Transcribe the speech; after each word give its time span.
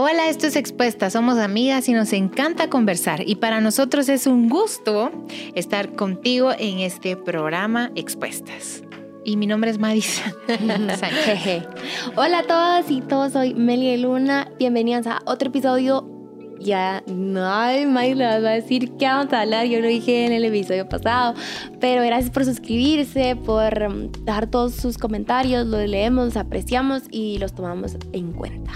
Hola, 0.00 0.28
esto 0.28 0.46
es 0.46 0.54
Expuesta, 0.54 1.10
somos 1.10 1.38
amigas 1.38 1.88
y 1.88 1.92
nos 1.92 2.12
encanta 2.12 2.70
conversar 2.70 3.24
y 3.26 3.34
para 3.34 3.60
nosotros 3.60 4.08
es 4.08 4.28
un 4.28 4.48
gusto 4.48 5.10
estar 5.56 5.96
contigo 5.96 6.52
en 6.56 6.78
este 6.78 7.16
programa 7.16 7.90
Expuestas. 7.96 8.84
Y 9.24 9.36
mi 9.36 9.48
nombre 9.48 9.72
es 9.72 9.80
Madison. 9.80 10.32
Hola 12.14 12.38
a 12.38 12.42
todas 12.44 12.88
y 12.92 13.00
todos, 13.00 13.32
soy 13.32 13.54
Meli 13.54 13.96
Luna. 13.96 14.52
Bienvenidas 14.56 15.08
a 15.08 15.18
otro 15.24 15.48
episodio 15.48 16.17
ya 16.60 17.02
no 17.06 17.40
más 17.40 18.08
le 18.08 18.24
va 18.24 18.32
a 18.32 18.54
decir 18.54 18.92
qué 18.98 19.06
vamos 19.06 19.32
a 19.32 19.42
hablar. 19.42 19.66
Yo 19.66 19.80
lo 19.80 19.86
dije 19.86 20.26
en 20.26 20.32
el 20.32 20.44
episodio 20.44 20.88
pasado, 20.88 21.34
pero 21.80 22.02
gracias 22.02 22.30
por 22.30 22.44
suscribirse, 22.44 23.36
por 23.36 23.82
um, 23.82 24.10
dejar 24.24 24.46
todos 24.48 24.74
sus 24.74 24.98
comentarios, 24.98 25.66
los 25.66 25.88
leemos, 25.88 26.26
los 26.26 26.36
apreciamos 26.36 27.02
y 27.10 27.38
los 27.38 27.54
tomamos 27.54 27.96
en 28.12 28.32
cuenta. 28.32 28.72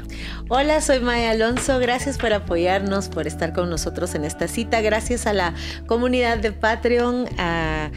Hola, 0.48 0.80
soy 0.80 1.00
Maya 1.00 1.30
Alonso. 1.30 1.78
Gracias 1.78 2.18
por 2.18 2.32
apoyarnos, 2.32 3.08
por 3.08 3.26
estar 3.26 3.52
con 3.52 3.70
nosotros 3.70 4.14
en 4.14 4.24
esta 4.24 4.48
cita. 4.48 4.80
Gracias 4.80 5.26
a 5.26 5.32
la 5.32 5.54
comunidad 5.86 6.38
de 6.38 6.52
Patreon, 6.52 7.26
a 7.38 7.90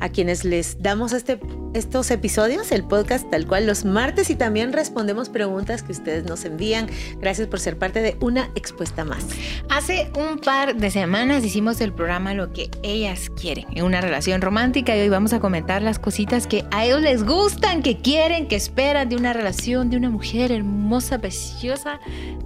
a 0.00 0.08
quienes 0.08 0.44
les 0.44 0.82
damos 0.82 1.12
este, 1.12 1.40
estos 1.74 2.10
episodios, 2.10 2.72
el 2.72 2.84
podcast 2.84 3.28
tal 3.30 3.46
cual 3.46 3.66
los 3.66 3.84
martes 3.84 4.30
y 4.30 4.36
también 4.36 4.72
respondemos 4.72 5.28
preguntas 5.28 5.82
que 5.82 5.92
ustedes 5.92 6.24
nos 6.24 6.44
envían. 6.44 6.88
Gracias 7.18 7.48
por 7.48 7.60
ser 7.60 7.78
parte 7.78 8.00
de 8.00 8.16
una 8.20 8.50
expuesta 8.54 9.04
más. 9.04 9.24
Hace 9.68 10.10
un 10.18 10.38
par 10.38 10.76
de 10.76 10.90
semanas 10.90 11.44
hicimos 11.44 11.80
el 11.80 11.92
programa 11.92 12.34
Lo 12.34 12.52
que 12.52 12.70
ellas 12.82 13.30
quieren 13.30 13.66
en 13.74 13.84
una 13.84 14.00
relación 14.00 14.40
romántica 14.40 14.96
y 14.96 15.00
hoy 15.00 15.08
vamos 15.08 15.32
a 15.32 15.40
comentar 15.40 15.82
las 15.82 15.98
cositas 15.98 16.46
que 16.46 16.64
a 16.70 16.84
ellos 16.84 17.00
les 17.00 17.24
gustan, 17.24 17.82
que 17.82 17.98
quieren, 17.98 18.48
que 18.48 18.56
esperan 18.56 19.08
de 19.08 19.16
una 19.16 19.32
relación, 19.32 19.90
de 19.90 19.96
una 19.96 20.10
mujer 20.10 20.52
hermosa, 20.52 21.18
preciosa 21.18 22.00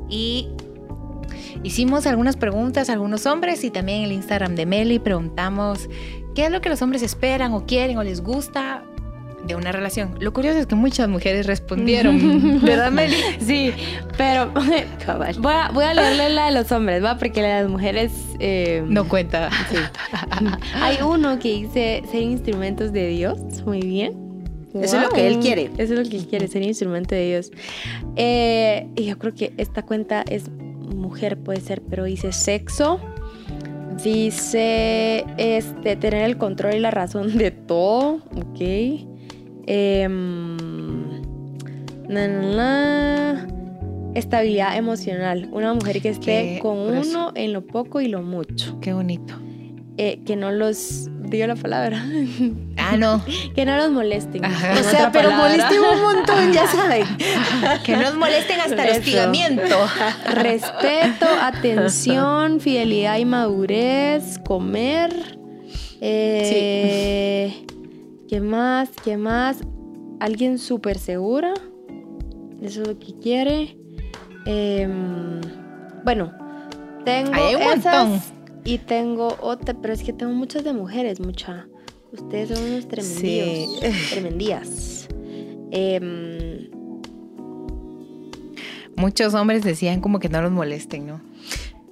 y 0.09 0.49
Hicimos 1.63 2.07
algunas 2.07 2.37
preguntas 2.37 2.89
a 2.89 2.95
algunos 2.95 3.27
hombres 3.27 3.65
y 3.65 3.71
también 3.71 3.99
en 3.99 4.05
el 4.05 4.13
Instagram 4.13 4.55
de 4.55 4.65
Meli 4.65 4.99
preguntamos 4.99 5.91
¿Qué 6.35 6.47
es 6.47 6.51
lo 6.51 6.61
que 6.61 6.69
los 6.69 6.81
hombres 6.83 7.03
esperan 7.03 7.53
o 7.53 7.67
quieren 7.67 7.99
o 7.99 8.03
les 8.03 8.21
gusta 8.21 8.85
de 9.47 9.55
una 9.55 9.73
relación? 9.73 10.15
Lo 10.21 10.33
curioso 10.33 10.59
es 10.59 10.67
que 10.67 10.75
muchas 10.75 11.09
mujeres 11.09 11.47
respondieron, 11.47 12.61
¿verdad, 12.65 12.91
Meli? 12.91 13.17
Sí, 13.41 13.73
pero 14.17 14.51
voy 15.41 15.53
a, 15.53 15.71
voy 15.73 15.85
a 15.85 15.95
leerle 15.95 16.29
la 16.31 16.47
de 16.47 16.53
los 16.53 16.71
hombres, 16.73 17.03
¿va? 17.03 17.19
Porque 17.19 17.43
la 17.43 17.57
de 17.57 17.63
las 17.63 17.71
mujeres... 17.71 18.13
Eh, 18.39 18.85
no 18.87 19.09
cuenta. 19.09 19.51
Hay 20.75 20.99
uno 21.03 21.39
que 21.39 21.49
dice 21.49 22.03
ser 22.11 22.23
instrumentos 22.23 22.93
de 22.93 23.09
Dios, 23.09 23.39
muy 23.65 23.81
bien. 23.81 24.31
Eso 24.75 24.99
es 24.99 25.03
lo 25.03 25.09
que 25.09 25.27
él 25.27 25.41
quiere. 25.41 25.71
Eso 25.79 25.95
es 25.95 25.99
lo 25.99 26.09
que 26.09 26.17
él 26.17 26.27
quiere, 26.29 26.47
ser 26.47 26.63
instrumento 26.63 27.15
de 27.15 27.27
Dios. 27.27 27.51
Eh, 28.15 28.87
y 28.95 29.05
yo 29.05 29.19
creo 29.19 29.35
que 29.35 29.53
esta 29.57 29.83
cuenta 29.83 30.25
es 30.29 30.49
mujer, 30.95 31.39
puede 31.39 31.61
ser, 31.61 31.83
pero 31.83 32.05
dice 32.05 32.33
sexo, 32.33 33.01
Dice 34.03 35.25
este, 35.37 35.97
tener 35.97 36.25
el 36.25 36.39
control 36.39 36.75
y 36.75 36.81
la 36.81 36.91
razón 36.91 37.37
de 37.37 37.51
todo. 37.51 38.17
Ok. 38.37 38.61
Em, 39.67 40.57
Estabilidad 44.15 44.77
emocional. 44.77 45.49
Una 45.53 45.73
mujer 45.75 46.01
que 46.01 46.09
esté 46.09 46.59
con 46.61 46.79
uno 46.79 47.33
en 47.35 47.53
lo 47.53 47.67
poco 47.67 48.01
y 48.01 48.09
lo 48.09 48.23
mucho. 48.23 48.81
Qué 48.81 48.93
bonito. 48.93 49.35
Eh, 50.03 50.23
que 50.25 50.35
no 50.35 50.51
los 50.51 51.11
digo 51.25 51.47
la 51.47 51.57
palabra. 51.57 52.03
Ah, 52.83 52.97
no. 52.97 53.23
que 53.55 53.67
no 53.67 53.77
los 53.77 53.91
molesten. 53.93 54.43
o 54.45 54.83
sea, 54.83 55.13
pero 55.13 55.31
molesten 55.33 55.81
un 55.81 56.03
montón, 56.03 56.53
ya 56.53 56.67
saben. 56.73 57.05
que 57.85 57.95
no 57.95 58.03
nos 58.03 58.17
molesten 58.17 58.59
hasta 58.59 58.89
el 58.89 58.99
hostigamiento. 58.99 59.77
Respeto, 60.33 61.27
atención, 61.41 62.59
fidelidad 62.59 63.19
y 63.19 63.27
madurez, 63.27 64.41
comer. 64.45 65.13
Eh, 66.01 67.67
¿Qué 68.29 68.41
más? 68.41 68.89
¿Qué 69.05 69.19
más? 69.19 69.59
Alguien 70.19 70.59
súper 70.59 70.99
segura. 70.99 71.53
Eso 72.63 72.81
es 72.83 72.89
lo 72.89 72.99
que 72.99 73.15
quiere. 73.21 73.77
Em, 74.47 75.43
bueno, 76.03 76.33
tengo 77.05 77.35
Hay 77.35 77.55
un 77.55 77.63
montón. 77.63 78.40
Y 78.65 78.79
tengo 78.79 79.37
otra, 79.41 79.75
pero 79.75 79.95
es 79.95 80.03
que 80.03 80.13
tengo 80.13 80.33
muchas 80.33 80.65
de 80.65 80.73
mujeres, 80.73 81.21
mucha. 81.21 81.67
Ustedes 82.13 82.51
son 82.51 82.71
unos 82.71 82.89
tremendíos. 82.89 83.81
Sí. 83.81 84.11
Tremendías. 84.11 85.09
Em, 85.71 86.71
Muchos 88.97 89.33
hombres 89.33 89.63
decían 89.65 90.01
como 90.01 90.19
que 90.19 90.29
no 90.29 90.43
los 90.43 90.53
molesten, 90.53 91.07
¿no? 91.07 91.23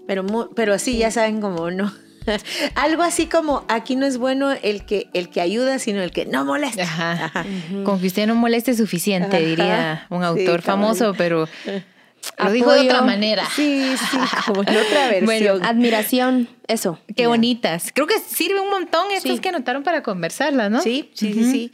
Pero, 0.07 0.51
pero 0.55 0.75
así 0.75 0.99
ya 0.99 1.11
saben 1.11 1.41
como 1.41 1.71
no. 1.71 1.91
Algo 2.75 3.03
así 3.03 3.27
como 3.27 3.65
aquí 3.69 3.97
no 3.97 4.05
es 4.05 4.19
bueno 4.19 4.53
el 4.53 4.85
que, 4.85 5.09
el 5.15 5.31
que 5.31 5.41
ayuda, 5.41 5.79
sino 5.79 6.03
el 6.03 6.11
que 6.11 6.27
no 6.27 6.45
molesta. 6.45 6.83
Ajá. 6.83 7.47
Con 7.85 8.01
que 8.01 8.09
usted 8.09 8.27
no 8.27 8.35
moleste 8.35 8.75
suficiente, 8.75 9.41
diría 9.41 10.07
un 10.11 10.23
autor 10.23 10.61
famoso, 10.61 11.15
pero 11.17 11.49
lo 12.39 12.53
dijo 12.53 12.73
de 12.73 12.81
otra 12.83 13.03
manera. 13.03 13.45
Sí, 13.55 13.95
sí, 13.97 14.19
como 14.47 14.63
en 14.63 14.77
otra 14.77 15.09
versión. 15.11 15.27
Bueno, 15.27 15.59
admiración, 15.63 16.49
eso. 16.67 16.99
Qué 17.17 17.27
bonitas. 17.27 17.91
Creo 17.95 18.07
que 18.07 18.19
sirve 18.19 18.61
un 18.61 18.71
montón 18.71 19.11
estas 19.11 19.41
que 19.41 19.49
anotaron 19.49 19.83
para 19.83 20.03
conversarlas, 20.03 20.71
¿no? 20.71 20.81
Sí, 20.83 21.11
sí, 21.15 21.33
sí, 21.33 21.51
sí. 21.51 21.73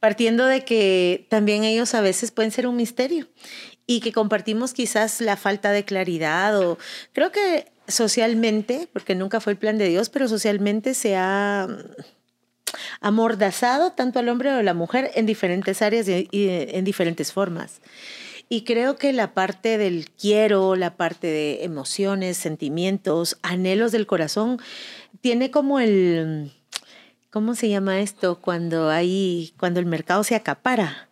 Partiendo 0.00 0.46
de 0.46 0.64
que 0.64 1.26
también 1.28 1.64
ellos 1.64 1.94
a 1.94 2.00
veces 2.00 2.30
pueden 2.30 2.50
ser 2.50 2.66
un 2.66 2.76
misterio 2.76 3.28
y 3.86 4.00
que 4.00 4.12
compartimos 4.12 4.72
quizás 4.72 5.20
la 5.20 5.36
falta 5.36 5.72
de 5.72 5.84
claridad 5.84 6.58
o 6.60 6.78
creo 7.12 7.32
que 7.32 7.66
socialmente, 7.88 8.88
porque 8.92 9.14
nunca 9.14 9.40
fue 9.40 9.52
el 9.52 9.58
plan 9.58 9.78
de 9.78 9.88
Dios, 9.88 10.08
pero 10.08 10.28
socialmente 10.28 10.94
se 10.94 11.16
ha 11.16 11.68
amordazado 13.00 13.92
tanto 13.92 14.18
al 14.18 14.28
hombre 14.28 14.50
o 14.50 14.56
a 14.56 14.62
la 14.62 14.74
mujer 14.74 15.10
en 15.14 15.24
diferentes 15.24 15.82
áreas 15.82 16.08
y 16.08 16.28
en 16.32 16.84
diferentes 16.84 17.32
formas. 17.32 17.80
Y 18.48 18.62
creo 18.62 18.96
que 18.96 19.12
la 19.12 19.34
parte 19.34 19.76
del 19.76 20.08
quiero, 20.10 20.76
la 20.76 20.96
parte 20.96 21.26
de 21.26 21.64
emociones, 21.64 22.36
sentimientos, 22.36 23.38
anhelos 23.42 23.90
del 23.90 24.06
corazón, 24.06 24.58
tiene 25.20 25.50
como 25.50 25.80
el, 25.80 26.52
¿cómo 27.30 27.54
se 27.56 27.68
llama 27.68 28.00
esto? 28.00 28.40
Cuando 28.40 28.88
hay, 28.88 29.52
cuando 29.58 29.80
el 29.80 29.86
mercado 29.86 30.22
se 30.22 30.36
acapara. 30.36 31.08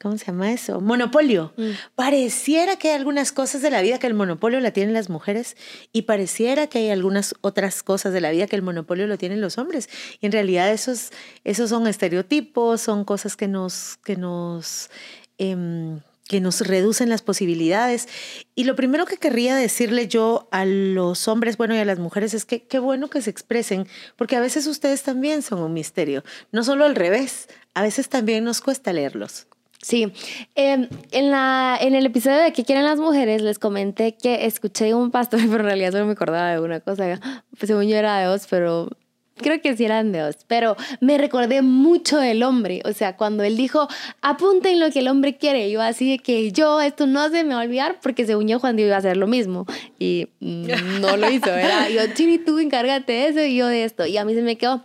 ¿Cómo 0.00 0.18
se 0.18 0.26
llama 0.26 0.52
eso? 0.52 0.80
Monopolio. 0.80 1.52
Mm. 1.56 1.70
Pareciera 1.94 2.76
que 2.76 2.88
hay 2.88 2.96
algunas 2.96 3.32
cosas 3.32 3.62
de 3.62 3.70
la 3.70 3.80
vida 3.80 3.98
que 3.98 4.06
el 4.06 4.14
monopolio 4.14 4.60
la 4.60 4.70
tienen 4.70 4.92
las 4.92 5.08
mujeres 5.08 5.56
y 5.92 6.02
pareciera 6.02 6.66
que 6.66 6.78
hay 6.78 6.90
algunas 6.90 7.34
otras 7.40 7.82
cosas 7.82 8.12
de 8.12 8.20
la 8.20 8.30
vida 8.30 8.46
que 8.46 8.56
el 8.56 8.62
monopolio 8.62 9.06
lo 9.06 9.18
tienen 9.18 9.40
los 9.40 9.58
hombres. 9.58 9.88
Y 10.20 10.26
en 10.26 10.32
realidad 10.32 10.70
esos, 10.70 11.10
esos 11.44 11.70
son 11.70 11.86
estereotipos, 11.86 12.80
son 12.80 13.04
cosas 13.04 13.36
que 13.36 13.48
nos, 13.48 13.96
que 14.04 14.16
nos 14.16 14.90
em, 15.38 16.00
que 16.28 16.40
nos 16.40 16.60
reducen 16.66 17.08
las 17.08 17.22
posibilidades. 17.22 18.08
Y 18.54 18.64
lo 18.64 18.76
primero 18.76 19.06
que 19.06 19.16
querría 19.16 19.54
decirle 19.56 20.08
yo 20.08 20.48
a 20.50 20.64
los 20.64 21.28
hombres, 21.28 21.56
bueno, 21.56 21.74
y 21.74 21.78
a 21.78 21.84
las 21.84 21.98
mujeres 21.98 22.34
es 22.34 22.44
que 22.44 22.62
qué 22.64 22.78
bueno 22.78 23.08
que 23.08 23.22
se 23.22 23.30
expresen, 23.30 23.86
porque 24.16 24.36
a 24.36 24.40
veces 24.40 24.66
ustedes 24.66 25.02
también 25.02 25.42
son 25.42 25.60
un 25.60 25.72
misterio, 25.72 26.24
no 26.52 26.64
solo 26.64 26.84
al 26.84 26.96
revés, 26.96 27.48
a 27.74 27.82
veces 27.82 28.08
también 28.08 28.44
nos 28.44 28.60
cuesta 28.60 28.92
leerlos. 28.92 29.46
Sí, 29.82 30.12
em, 30.56 30.88
en, 31.12 31.30
la, 31.30 31.78
en 31.80 31.94
el 31.94 32.06
episodio 32.06 32.38
de 32.38 32.52
¿Qué 32.52 32.64
quieren 32.64 32.84
las 32.84 32.98
mujeres? 32.98 33.42
les 33.42 33.58
comenté 33.58 34.16
que 34.16 34.46
escuché 34.46 34.94
un 34.94 35.10
pastor, 35.10 35.38
pero 35.48 35.60
en 35.60 35.66
realidad 35.66 35.92
solo 35.92 36.06
me 36.06 36.12
acordaba 36.12 36.50
de 36.50 36.60
una 36.60 36.80
cosa, 36.80 37.20
pues 37.56 37.68
según 37.68 37.86
yo 37.86 37.96
era 37.96 38.18
de 38.18 38.26
dos, 38.26 38.46
pero 38.50 38.88
creo 39.36 39.60
que 39.60 39.76
sí 39.76 39.84
eran 39.84 40.12
dos, 40.12 40.36
pero 40.46 40.76
me 41.00 41.18
recordé 41.18 41.62
mucho 41.62 42.18
del 42.18 42.42
hombre, 42.42 42.82
o 42.84 42.92
sea, 42.92 43.16
cuando 43.16 43.42
él 43.42 43.56
dijo, 43.56 43.88
apunten 44.22 44.80
lo 44.80 44.90
que 44.90 45.00
el 45.00 45.08
hombre 45.08 45.36
quiere, 45.36 45.70
yo 45.70 45.82
así 45.82 46.10
de 46.10 46.18
que 46.18 46.52
yo 46.52 46.80
esto 46.80 47.06
no 47.06 47.28
se 47.28 47.44
me 47.44 47.54
va 47.54 47.60
a 47.60 47.64
olvidar 47.64 47.98
porque 48.00 48.26
según 48.26 48.48
yo 48.48 48.58
Juan 48.58 48.76
Diego 48.76 48.88
iba 48.88 48.96
a 48.96 49.00
hacer 49.00 49.16
lo 49.16 49.26
mismo 49.26 49.66
y 49.98 50.28
no 50.40 51.16
lo 51.16 51.30
hizo, 51.30 51.46
¿verdad? 51.46 51.88
Yo, 51.88 52.00
Chini, 52.14 52.38
tú 52.38 52.58
encárgate 52.58 53.12
de 53.12 53.28
eso 53.28 53.40
y 53.40 53.56
yo 53.56 53.66
de 53.66 53.84
esto, 53.84 54.06
y 54.06 54.16
a 54.16 54.24
mí 54.24 54.34
se 54.34 54.42
me 54.42 54.56
quedó. 54.56 54.82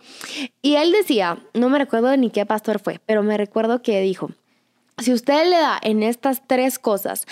Y 0.62 0.76
él 0.76 0.92
decía, 0.92 1.38
no 1.54 1.70
me 1.70 1.80
recuerdo 1.80 2.16
ni 2.18 2.30
qué 2.30 2.46
pastor 2.46 2.80
fue, 2.80 3.00
pero 3.06 3.24
me 3.24 3.38
recuerdo 3.38 3.82
que 3.82 4.02
dijo, 4.02 4.32
si 4.98 5.14
usted 5.14 5.50
le 5.50 5.58
da 5.58 5.80
en 5.82 6.04
estas 6.04 6.46
tres 6.48 6.78
cosas 6.78 7.26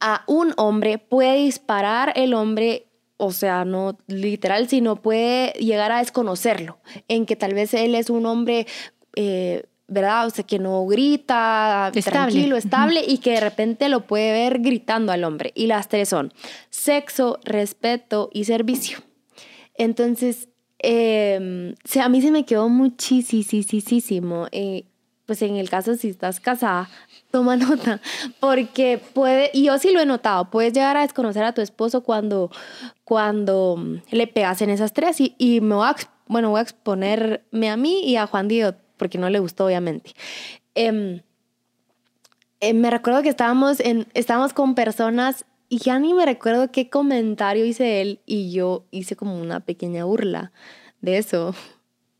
a 0.00 0.24
un 0.26 0.54
hombre, 0.56 0.98
puede 0.98 1.36
disparar 1.36 2.12
el 2.16 2.34
hombre 2.34 2.86
o 3.16 3.32
sea, 3.32 3.64
no 3.64 3.98
literal, 4.06 4.68
sino 4.68 4.96
puede 4.96 5.52
llegar 5.52 5.92
a 5.92 5.98
desconocerlo, 5.98 6.78
en 7.08 7.26
que 7.26 7.36
tal 7.36 7.54
vez 7.54 7.74
él 7.74 7.94
es 7.94 8.10
un 8.10 8.26
hombre, 8.26 8.66
eh, 9.14 9.64
¿verdad? 9.86 10.26
O 10.26 10.30
sea, 10.30 10.44
que 10.44 10.58
no 10.58 10.86
grita, 10.86 11.92
estable. 11.94 12.18
tranquilo, 12.18 12.56
estable, 12.56 13.02
y 13.06 13.18
que 13.18 13.32
de 13.32 13.40
repente 13.40 13.88
lo 13.88 14.06
puede 14.06 14.32
ver 14.32 14.60
gritando 14.60 15.12
al 15.12 15.24
hombre. 15.24 15.52
Y 15.54 15.66
las 15.66 15.88
tres 15.88 16.08
son 16.08 16.32
sexo, 16.70 17.38
respeto 17.44 18.30
y 18.32 18.44
servicio. 18.44 18.98
Entonces, 19.74 20.48
eh, 20.82 21.74
a 22.00 22.08
mí 22.08 22.22
se 22.22 22.30
me 22.32 22.44
quedó 22.44 22.68
muchísimo, 22.68 24.48
eh, 24.50 24.84
pues 25.32 25.40
en 25.40 25.56
el 25.56 25.70
caso 25.70 25.94
si 25.94 26.10
estás 26.10 26.40
casada, 26.40 26.90
toma 27.30 27.56
nota, 27.56 28.02
porque 28.38 29.00
puede, 29.14 29.50
y 29.54 29.64
yo 29.64 29.78
sí 29.78 29.90
lo 29.90 30.00
he 30.00 30.04
notado, 30.04 30.50
puedes 30.50 30.74
llegar 30.74 30.98
a 30.98 31.00
desconocer 31.00 31.42
a 31.42 31.54
tu 31.54 31.62
esposo 31.62 32.02
cuando, 32.02 32.50
cuando 33.02 33.82
le 34.10 34.26
pegas 34.26 34.60
en 34.60 34.68
esas 34.68 34.92
tres 34.92 35.22
y, 35.22 35.34
y 35.38 35.62
me 35.62 35.74
voy 35.74 35.86
a, 35.86 35.96
bueno, 36.26 36.50
voy 36.50 36.58
a 36.58 36.62
exponerme 36.64 37.70
a 37.70 37.78
mí 37.78 38.04
y 38.04 38.16
a 38.16 38.26
Juan 38.26 38.46
Diego, 38.46 38.76
porque 38.98 39.16
no 39.16 39.30
le 39.30 39.38
gustó 39.38 39.64
obviamente. 39.64 40.12
Em, 40.74 41.22
em, 42.60 42.76
me 42.76 42.90
recuerdo 42.90 43.22
que 43.22 43.30
estábamos, 43.30 43.80
en, 43.80 44.06
estábamos 44.12 44.52
con 44.52 44.74
personas 44.74 45.46
y 45.70 45.78
ya 45.78 45.98
ni 45.98 46.12
me 46.12 46.26
recuerdo 46.26 46.70
qué 46.70 46.90
comentario 46.90 47.64
hice 47.64 48.02
él 48.02 48.20
y 48.26 48.52
yo 48.52 48.84
hice 48.90 49.16
como 49.16 49.40
una 49.40 49.60
pequeña 49.60 50.04
burla 50.04 50.52
de 51.00 51.16
eso. 51.16 51.54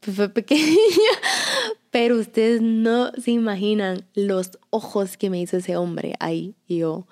Pues 0.04 0.16
fue 0.16 0.28
pequeña, 0.28 0.62
pero 1.90 2.16
ustedes 2.16 2.60
no 2.60 3.12
se 3.12 3.30
imaginan 3.30 4.04
los 4.14 4.58
ojos 4.70 5.16
que 5.16 5.30
me 5.30 5.40
hizo 5.40 5.56
ese 5.58 5.76
hombre 5.76 6.14
ahí. 6.18 6.54
Y 6.66 6.78
yo, 6.78 7.06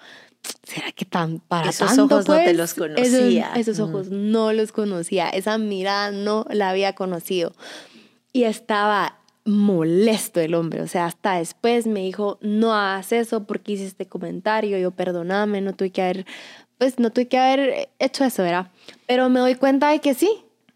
¿será 0.64 0.90
que 0.92 1.04
tan 1.04 1.38
para 1.38 1.70
Esos 1.70 1.88
tanto, 1.94 2.16
ojos 2.16 2.28
no 2.28 2.36
te 2.36 2.44
pues? 2.44 2.56
los 2.56 2.74
conocía. 2.74 3.52
Esos, 3.54 3.68
esos 3.68 3.78
Mm. 3.78 3.90
ojos 3.90 4.08
no 4.10 4.52
los 4.52 4.72
conocía. 4.72 5.28
Esa 5.28 5.56
mirada 5.58 6.10
no 6.10 6.46
la 6.50 6.70
había 6.70 6.94
conocido. 6.94 7.52
Y 8.32 8.44
estaba 8.44 9.18
molesto 9.44 10.40
el 10.40 10.54
hombre. 10.54 10.82
O 10.82 10.88
sea, 10.88 11.06
hasta 11.06 11.36
después 11.38 11.86
me 11.86 12.00
dijo, 12.00 12.38
no 12.40 12.74
hagas 12.74 13.12
eso 13.12 13.44
porque 13.44 13.72
hice 13.72 13.86
este 13.86 14.06
comentario. 14.06 14.78
Yo, 14.78 14.90
perdóname, 14.90 15.60
no 15.60 15.74
tuve 15.74 15.90
que 15.90 16.02
haber, 16.02 16.26
pues 16.78 16.98
no 16.98 17.10
tuve 17.10 17.28
que 17.28 17.38
haber 17.38 17.88
hecho 17.98 18.24
eso, 18.24 18.42
¿verdad? 18.42 18.70
Pero 19.06 19.28
me 19.28 19.40
doy 19.40 19.54
cuenta 19.54 19.90
de 19.90 20.00
que 20.00 20.14
sí, 20.14 20.30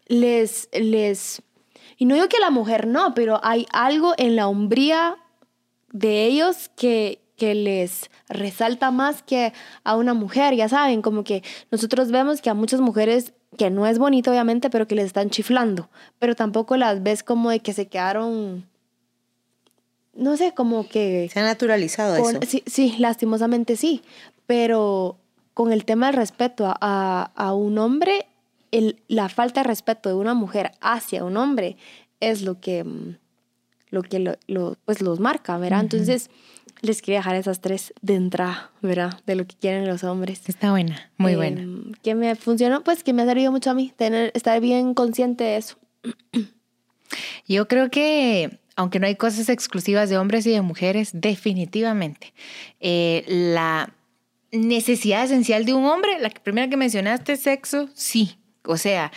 les, 0.07 0.67
les, 0.73 1.41
y 1.97 2.05
no 2.05 2.15
digo 2.15 2.27
que 2.29 2.39
la 2.39 2.49
mujer 2.51 2.87
no, 2.87 3.13
pero 3.13 3.39
hay 3.43 3.65
algo 3.71 4.13
en 4.17 4.35
la 4.35 4.47
hombría 4.47 5.17
de 5.91 6.25
ellos 6.25 6.69
que, 6.75 7.19
que 7.37 7.55
les 7.55 8.09
resalta 8.27 8.91
más 8.91 9.23
que 9.23 9.53
a 9.83 9.95
una 9.95 10.13
mujer, 10.13 10.55
ya 10.55 10.67
saben, 10.69 11.01
como 11.01 11.23
que 11.23 11.43
nosotros 11.71 12.11
vemos 12.11 12.41
que 12.41 12.49
a 12.49 12.53
muchas 12.53 12.81
mujeres, 12.81 13.33
que 13.57 13.69
no 13.69 13.85
es 13.87 13.97
bonito 13.99 14.31
obviamente, 14.31 14.69
pero 14.69 14.87
que 14.87 14.95
les 14.95 15.05
están 15.05 15.29
chiflando, 15.29 15.89
pero 16.19 16.35
tampoco 16.35 16.75
las 16.75 17.01
ves 17.03 17.23
como 17.23 17.49
de 17.49 17.59
que 17.61 17.71
se 17.73 17.87
quedaron, 17.87 18.67
no 20.13 20.37
sé, 20.37 20.53
como 20.53 20.87
que... 20.87 21.29
Se 21.31 21.39
ha 21.39 21.43
naturalizado 21.43 22.21
con- 22.21 22.37
eso. 22.37 22.45
sí, 22.47 22.63
sí, 22.65 22.95
lastimosamente 22.99 23.75
sí, 23.77 24.01
pero 24.45 25.17
con 25.53 25.71
el 25.71 25.85
tema 25.85 26.07
del 26.07 26.15
respeto 26.15 26.65
a, 26.65 26.75
a- 26.81 27.31
a 27.35 27.53
un 27.53 27.77
hombre, 27.77 28.25
el- 28.71 29.01
la 29.07 29.29
falta 29.29 29.61
de 29.61 29.67
respeto 29.67 30.09
de 30.09 30.15
una 30.15 30.33
mujer 30.33 30.71
hacia 30.81 31.23
un 31.23 31.37
hombre 31.37 31.77
es 32.19 32.41
lo 32.41 32.59
que, 32.59 32.83
mm, 32.83 33.17
lo 33.89 34.01
que 34.03 34.19
lo- 34.19 34.37
lo- 34.47 34.77
pues 34.85 35.01
los 35.01 35.19
marca, 35.19 35.57
¿verdad? 35.57 35.81
Entonces, 35.81 36.29
les 36.81 37.01
quería 37.01 37.19
dejar 37.19 37.35
esas 37.35 37.61
tres 37.61 37.93
de 38.01 38.15
entrada, 38.15 38.71
¿verdad? 38.81 39.19
De 39.25 39.35
lo 39.35 39.45
que 39.47 39.55
quieren 39.55 39.87
los 39.87 40.03
hombres. 40.03 40.41
Está 40.49 40.71
buena, 40.71 41.09
muy 41.17 41.31
Eh, 41.33 41.35
buena. 41.37 41.63
Que 42.03 42.15
me 42.15 42.35
funcionó, 42.35 42.83
pues 42.83 43.03
que 43.03 43.13
me 43.13 43.21
ha 43.21 43.25
servido 43.25 43.51
mucho 43.51 43.71
a 43.71 43.73
mí, 43.73 43.93
tener, 43.95 44.31
estar 44.35 44.59
bien 44.59 44.93
consciente 44.93 45.43
de 45.45 45.57
eso. 45.57 45.77
Yo 47.47 47.67
creo 47.67 47.89
que, 47.89 48.59
aunque 48.75 48.99
no 48.99 49.07
hay 49.07 49.15
cosas 49.15 49.49
exclusivas 49.49 50.09
de 50.09 50.17
hombres 50.17 50.45
y 50.47 50.51
de 50.51 50.61
mujeres, 50.61 51.11
definitivamente 51.13 52.33
eh, 52.79 53.23
la 53.27 53.93
necesidad 54.51 55.23
esencial 55.23 55.65
de 55.65 55.73
un 55.73 55.85
hombre, 55.85 56.19
la 56.19 56.29
primera 56.29 56.69
que 56.69 56.77
mencionaste, 56.77 57.35
sexo, 57.37 57.89
sí. 57.93 58.37
O 58.67 58.77
sea, 58.77 59.11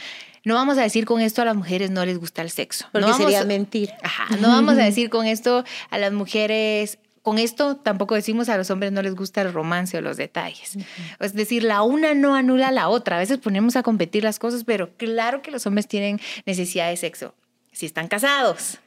no 0.45 0.55
vamos 0.55 0.79
a 0.79 0.83
decir 0.83 1.05
con 1.05 1.21
esto 1.21 1.43
a 1.43 1.45
las 1.45 1.57
mujeres 1.57 1.91
no 1.91 2.05
les 2.05 2.19
gusta 2.19 2.43
el 2.43 2.51
sexo. 2.51 2.87
Porque 2.93 3.07
no 3.07 3.13
vamos 3.13 3.23
sería 3.27 3.41
a- 3.41 3.45
mentir. 3.45 3.91
Ajá, 4.03 4.37
no 4.37 4.49
vamos 4.49 4.75
a 4.79 4.83
decir 4.85 5.11
con 5.11 5.27
esto 5.27 5.65
a 5.91 5.99
las 5.99 6.13
mujeres, 6.13 6.99
con 7.23 7.39
esto 7.39 7.77
tampoco 7.77 8.15
decimos 8.15 8.49
a 8.49 8.57
los 8.57 8.71
hombres 8.71 8.91
no 8.93 9.03
les 9.03 9.15
gusta 9.15 9.43
el 9.43 9.53
romance 9.53 9.99
o 9.99 10.01
los 10.01 10.17
detalles. 10.17 10.79
Es 11.21 11.35
decir, 11.35 11.63
la 11.65 11.83
una 11.83 12.15
no 12.15 12.35
anula 12.35 12.69
a 12.69 12.73
la 12.73 12.89
otra. 12.89 13.17
A 13.17 13.19
veces 13.19 13.39
ponemos 13.39 13.77
a 13.77 13.83
competir 13.83 14.25
las 14.25 14.39
cosas, 14.39 14.65
pero 14.65 14.91
claro 14.97 15.43
que 15.43 15.51
los 15.51 15.67
hombres 15.67 15.87
tienen 15.89 16.21
necesidad 16.47 16.89
de 16.89 16.97
sexo. 16.97 17.35
Si 17.73 17.85
están 17.87 18.09
casados. 18.09 18.79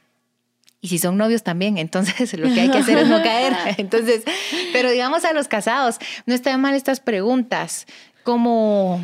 Y 0.80 0.88
si 0.88 0.98
son 0.98 1.16
novios 1.16 1.44
también, 1.44 1.78
entonces 1.78 2.32
lo 2.38 2.52
que 2.52 2.60
hay 2.62 2.70
que 2.70 2.78
hacer 2.78 2.98
es 2.98 3.06
no 3.08 3.22
caer. 3.22 3.54
Entonces, 3.78 4.24
pero 4.72 4.90
digamos 4.90 5.24
a 5.24 5.32
los 5.32 5.46
casados, 5.46 5.98
no 6.26 6.34
está 6.34 6.58
mal 6.58 6.74
estas 6.74 6.98
preguntas, 6.98 7.86
como 8.24 9.00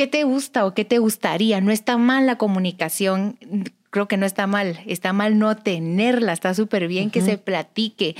¿qué 0.00 0.06
te 0.06 0.24
gusta 0.24 0.64
o 0.64 0.72
qué 0.72 0.86
te 0.86 0.98
gustaría? 0.98 1.60
No 1.60 1.70
está 1.70 1.98
mal 1.98 2.24
la 2.24 2.38
comunicación, 2.38 3.36
creo 3.90 4.08
que 4.08 4.16
no 4.16 4.24
está 4.24 4.46
mal, 4.46 4.80
está 4.86 5.12
mal 5.12 5.38
no 5.38 5.54
tenerla, 5.58 6.32
está 6.32 6.54
súper 6.54 6.88
bien 6.88 7.10
que 7.10 7.20
se 7.20 7.36
platique 7.36 8.16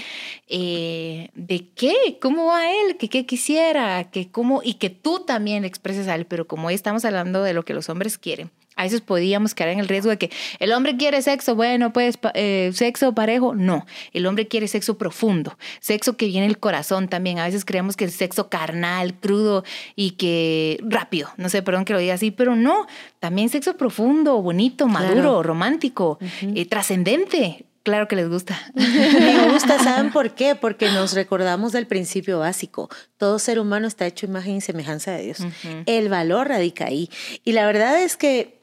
eh, 0.47 1.31
de 1.33 1.71
qué, 1.71 2.19
cómo 2.21 2.45
va 2.45 2.71
él, 2.71 2.99
que 2.99 3.09
qué 3.09 3.25
quisiera, 3.25 4.05
que 4.11 4.31
cómo, 4.31 4.61
y 4.63 4.75
que 4.75 4.91
tú 4.91 5.21
también 5.21 5.63
le 5.63 5.69
expreses 5.69 6.07
a 6.09 6.17
él, 6.17 6.27
pero 6.27 6.47
como 6.47 6.69
hoy 6.69 6.75
estamos 6.75 7.07
hablando 7.07 7.43
de 7.43 7.55
lo 7.55 7.65
que 7.65 7.73
los 7.73 7.89
hombres 7.89 8.19
quieren. 8.19 8.51
A 8.81 8.85
veces 8.85 9.03
podíamos 9.03 9.55
caer 9.55 9.71
en 9.73 9.79
el 9.81 9.89
riesgo 9.89 10.09
de 10.09 10.17
que 10.17 10.31
el 10.59 10.73
hombre 10.73 10.97
quiere 10.97 11.21
sexo, 11.21 11.55
bueno, 11.55 11.93
pues 11.93 12.19
eh, 12.33 12.71
sexo 12.73 13.15
parejo. 13.15 13.55
No, 13.55 13.85
el 14.15 14.25
hombre 14.25 14.49
quiere 14.49 14.69
sexo 14.69 14.97
profundo, 14.97 15.59
sexo 15.81 16.17
que 16.17 16.25
viene 16.25 16.47
del 16.47 16.59
corazón 16.59 17.09
también. 17.09 17.39
A 17.39 17.45
veces 17.45 17.67
creemos 17.67 17.95
que 17.95 18.05
el 18.07 18.11
sexo 18.11 18.49
carnal, 18.49 19.13
crudo 19.21 19.65
y 19.97 20.13
que 20.13 20.81
rápido, 20.83 21.29
no 21.37 21.51
sé, 21.51 21.63
perdón 21.63 21.85
que 21.85 21.93
lo 21.93 21.99
diga 21.99 22.15
así, 22.15 22.31
pero 22.31 22.57
no, 22.57 22.87
también 23.19 23.51
sexo 23.51 23.77
profundo, 23.77 24.41
bonito, 24.41 24.87
maduro, 24.89 25.11
Claro. 25.21 25.43
romántico, 25.43 26.19
eh, 26.41 26.65
trascendente. 26.65 27.67
Claro 27.83 28.09
que 28.09 28.17
les 28.17 28.29
gusta. 28.29 28.59
Me 28.75 29.53
gusta, 29.53 29.79
¿saben 29.85 30.11
por 30.13 30.35
qué? 30.35 30.55
Porque 30.55 30.89
nos 30.91 31.13
recordamos 31.15 31.73
del 31.73 31.87
principio 31.87 32.39
básico. 32.39 32.89
Todo 33.17 33.39
ser 33.39 33.59
humano 33.59 33.87
está 33.87 34.07
hecho 34.07 34.27
imagen 34.27 34.57
y 34.57 34.61
semejanza 34.61 35.13
de 35.13 35.23
Dios. 35.23 35.39
El 35.87 36.09
valor 36.09 36.49
radica 36.49 36.87
ahí. 36.87 37.09
Y 37.45 37.53
la 37.53 37.67
verdad 37.67 38.01
es 38.03 38.17
que 38.19 38.60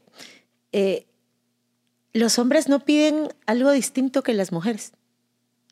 eh, 0.72 1.08
los 2.14 2.40
hombres 2.40 2.68
no 2.68 2.80
piden 2.80 3.30
algo 3.46 3.72
distinto 3.72 4.24
que 4.24 4.34
las 4.34 4.52
mujeres. 4.52 4.94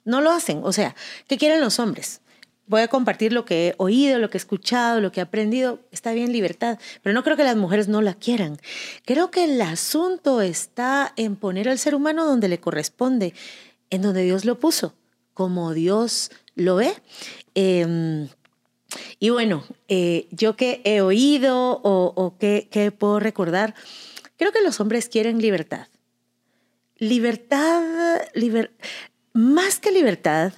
No 0.04 0.22
lo 0.22 0.32
hacen. 0.32 0.62
O 0.64 0.72
sea, 0.72 0.96
¿qué 1.28 1.38
quieren 1.38 1.62
los 1.62 1.80
hombres? 1.80 2.22
Voy 2.68 2.82
a 2.82 2.88
compartir 2.88 3.32
lo 3.34 3.46
que 3.46 3.68
he 3.68 3.76
oído, 3.78 4.18
lo 4.18 4.30
que 4.30 4.38
he 4.38 4.40
escuchado, 4.40 5.02
lo 5.02 5.12
que 5.12 5.20
he 5.20 5.24
aprendido. 5.24 5.80
Está 5.92 6.14
bien, 6.14 6.32
libertad. 6.32 6.80
Pero 7.04 7.14
no 7.14 7.24
creo 7.24 7.38
que 7.38 7.44
las 7.44 7.56
mujeres 7.56 7.88
no 7.88 8.02
la 8.02 8.14
quieran. 8.14 8.58
Creo 9.06 9.30
que 9.30 9.44
el 9.44 9.62
asunto 9.62 10.42
está 10.42 11.14
en 11.16 11.36
poner 11.36 11.70
al 11.70 11.80
ser 11.80 11.96
humano 11.96 12.26
donde 12.26 12.48
le 12.48 12.60
corresponde, 12.60 13.34
en 13.90 14.02
donde 14.02 14.24
Dios 14.24 14.46
lo 14.46 14.60
puso, 14.60 14.96
como 15.34 15.74
Dios 15.74 16.32
lo 16.56 16.76
ve. 16.76 16.94
Em, 17.54 18.30
y 19.20 19.30
bueno, 19.30 19.64
eh, 19.88 20.28
yo 20.32 20.56
que 20.56 20.82
he 20.86 21.02
oído 21.02 21.82
o, 21.84 22.14
o 22.16 22.38
que, 22.38 22.68
que 22.72 22.92
puedo 22.92 23.20
recordar, 23.20 23.76
creo 24.38 24.52
que 24.52 24.62
los 24.62 24.80
hombres 24.80 25.10
quieren 25.10 25.40
libertad. 25.42 25.88
Libertad, 26.98 28.22
liber- 28.34 28.72
más 29.34 29.80
que 29.80 29.92
libertad, 29.92 30.54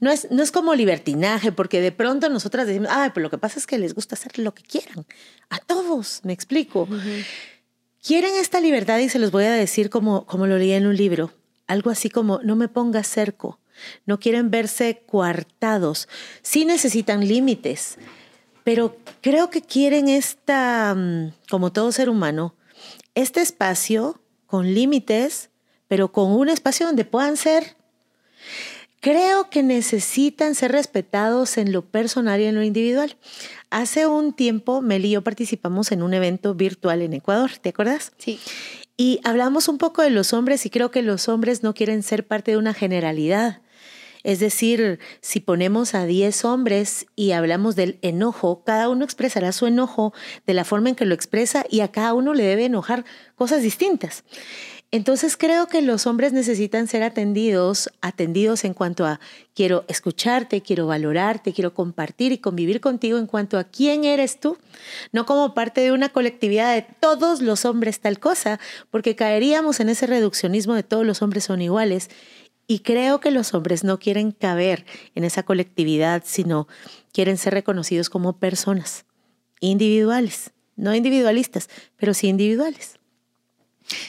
no 0.00 0.10
es, 0.10 0.30
no 0.30 0.42
es 0.42 0.52
como 0.52 0.74
libertinaje, 0.74 1.50
porque 1.50 1.80
de 1.80 1.92
pronto 1.92 2.28
nosotras 2.28 2.66
decimos, 2.66 2.88
ay, 2.92 3.10
pero 3.14 3.24
lo 3.24 3.30
que 3.30 3.38
pasa 3.38 3.58
es 3.58 3.66
que 3.66 3.78
les 3.78 3.94
gusta 3.94 4.14
hacer 4.14 4.38
lo 4.38 4.54
que 4.54 4.62
quieran. 4.62 5.06
A 5.48 5.58
todos, 5.58 6.20
me 6.24 6.32
explico. 6.32 6.86
Quieren 8.02 8.34
esta 8.36 8.60
libertad 8.60 8.98
y 8.98 9.08
se 9.08 9.18
los 9.18 9.30
voy 9.30 9.44
a 9.44 9.52
decir 9.52 9.90
como, 9.90 10.26
como 10.26 10.46
lo 10.46 10.58
leí 10.58 10.72
en 10.72 10.86
un 10.86 10.96
libro. 10.96 11.32
Algo 11.66 11.90
así 11.90 12.10
como, 12.10 12.40
no 12.44 12.54
me 12.54 12.68
pongas 12.68 13.08
cerco. 13.08 13.58
No 14.06 14.20
quieren 14.20 14.50
verse 14.50 15.02
coartados. 15.06 16.08
Sí 16.42 16.64
necesitan 16.64 17.26
límites, 17.26 17.96
pero 18.64 18.96
creo 19.20 19.50
que 19.50 19.62
quieren 19.62 20.08
esta, 20.08 20.94
mm, 20.94 21.32
como 21.50 21.72
todo 21.72 21.92
ser 21.92 22.08
humano, 22.10 22.54
este 23.20 23.40
espacio 23.40 24.20
con 24.46 24.74
límites, 24.74 25.50
pero 25.86 26.12
con 26.12 26.32
un 26.32 26.48
espacio 26.48 26.86
donde 26.86 27.04
puedan 27.04 27.36
ser 27.36 27.76
Creo 29.00 29.48
que 29.48 29.62
necesitan 29.62 30.56
ser 30.56 30.72
respetados 30.72 31.56
en 31.56 31.72
lo 31.72 31.82
personal 31.82 32.40
y 32.40 32.46
en 32.46 32.56
lo 32.56 32.64
individual. 32.64 33.16
Hace 33.70 34.06
un 34.06 34.32
tiempo, 34.32 34.80
Mel 34.80 35.04
y 35.04 35.10
yo 35.10 35.22
participamos 35.22 35.92
en 35.92 36.02
un 36.02 36.14
evento 36.14 36.54
virtual 36.54 37.02
en 37.02 37.12
Ecuador, 37.12 37.50
¿te 37.60 37.68
acuerdas? 37.68 38.12
Sí. 38.18 38.40
Y 38.96 39.20
hablamos 39.22 39.68
un 39.68 39.78
poco 39.78 40.02
de 40.02 40.10
los 40.10 40.32
hombres 40.32 40.66
y 40.66 40.70
creo 40.70 40.90
que 40.90 41.02
los 41.02 41.28
hombres 41.28 41.62
no 41.62 41.74
quieren 41.74 42.02
ser 42.02 42.26
parte 42.26 42.50
de 42.50 42.56
una 42.56 42.74
generalidad. 42.74 43.62
Es 44.24 44.40
decir, 44.40 44.98
si 45.20 45.40
ponemos 45.40 45.94
a 45.94 46.06
10 46.06 46.44
hombres 46.44 47.06
y 47.16 47.32
hablamos 47.32 47.76
del 47.76 47.98
enojo, 48.02 48.62
cada 48.64 48.88
uno 48.88 49.04
expresará 49.04 49.52
su 49.52 49.66
enojo 49.66 50.12
de 50.46 50.54
la 50.54 50.64
forma 50.64 50.88
en 50.88 50.94
que 50.94 51.04
lo 51.04 51.14
expresa 51.14 51.64
y 51.68 51.80
a 51.80 51.88
cada 51.88 52.14
uno 52.14 52.34
le 52.34 52.44
debe 52.44 52.64
enojar 52.64 53.04
cosas 53.36 53.62
distintas. 53.62 54.24
Entonces 54.90 55.36
creo 55.36 55.66
que 55.66 55.82
los 55.82 56.06
hombres 56.06 56.32
necesitan 56.32 56.88
ser 56.88 57.02
atendidos, 57.02 57.90
atendidos 58.00 58.64
en 58.64 58.72
cuanto 58.72 59.04
a 59.04 59.20
quiero 59.54 59.84
escucharte, 59.86 60.62
quiero 60.62 60.86
valorarte, 60.86 61.52
quiero 61.52 61.74
compartir 61.74 62.32
y 62.32 62.38
convivir 62.38 62.80
contigo 62.80 63.18
en 63.18 63.26
cuanto 63.26 63.58
a 63.58 63.64
quién 63.64 64.04
eres 64.04 64.40
tú, 64.40 64.56
no 65.12 65.26
como 65.26 65.52
parte 65.52 65.82
de 65.82 65.92
una 65.92 66.08
colectividad 66.08 66.74
de 66.74 66.86
todos 67.00 67.42
los 67.42 67.66
hombres 67.66 68.00
tal 68.00 68.18
cosa, 68.18 68.60
porque 68.90 69.14
caeríamos 69.14 69.78
en 69.80 69.90
ese 69.90 70.06
reduccionismo 70.06 70.74
de 70.74 70.84
todos 70.84 71.04
los 71.04 71.20
hombres 71.20 71.44
son 71.44 71.60
iguales 71.60 72.08
Y 72.70 72.80
creo 72.80 73.18
que 73.18 73.30
los 73.30 73.54
hombres 73.54 73.82
no 73.82 73.98
quieren 73.98 74.30
caber 74.30 74.84
en 75.14 75.24
esa 75.24 75.42
colectividad, 75.42 76.22
sino 76.26 76.68
quieren 77.12 77.38
ser 77.38 77.54
reconocidos 77.54 78.10
como 78.10 78.36
personas 78.36 79.06
individuales, 79.60 80.52
no 80.76 80.94
individualistas, 80.94 81.70
pero 81.96 82.12
sí 82.12 82.28
individuales. 82.28 82.98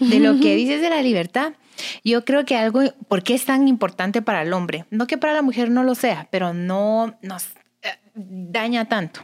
De 0.01 0.19
lo 0.19 0.41
que 0.41 0.57
dices 0.57 0.81
de 0.81 0.89
la 0.89 1.01
libertad, 1.01 1.53
yo 2.03 2.25
creo 2.25 2.43
que 2.43 2.57
algo, 2.57 2.81
¿por 3.07 3.23
qué 3.23 3.33
es 3.33 3.45
tan 3.45 3.69
importante 3.69 4.21
para 4.21 4.41
el 4.41 4.51
hombre? 4.51 4.85
No 4.89 5.07
que 5.07 5.17
para 5.17 5.33
la 5.33 5.41
mujer 5.41 5.71
no 5.71 5.83
lo 5.83 5.95
sea, 5.95 6.27
pero 6.29 6.53
no 6.53 7.17
nos 7.21 7.45
eh, 7.81 7.97
daña 8.13 8.89
tanto. 8.89 9.21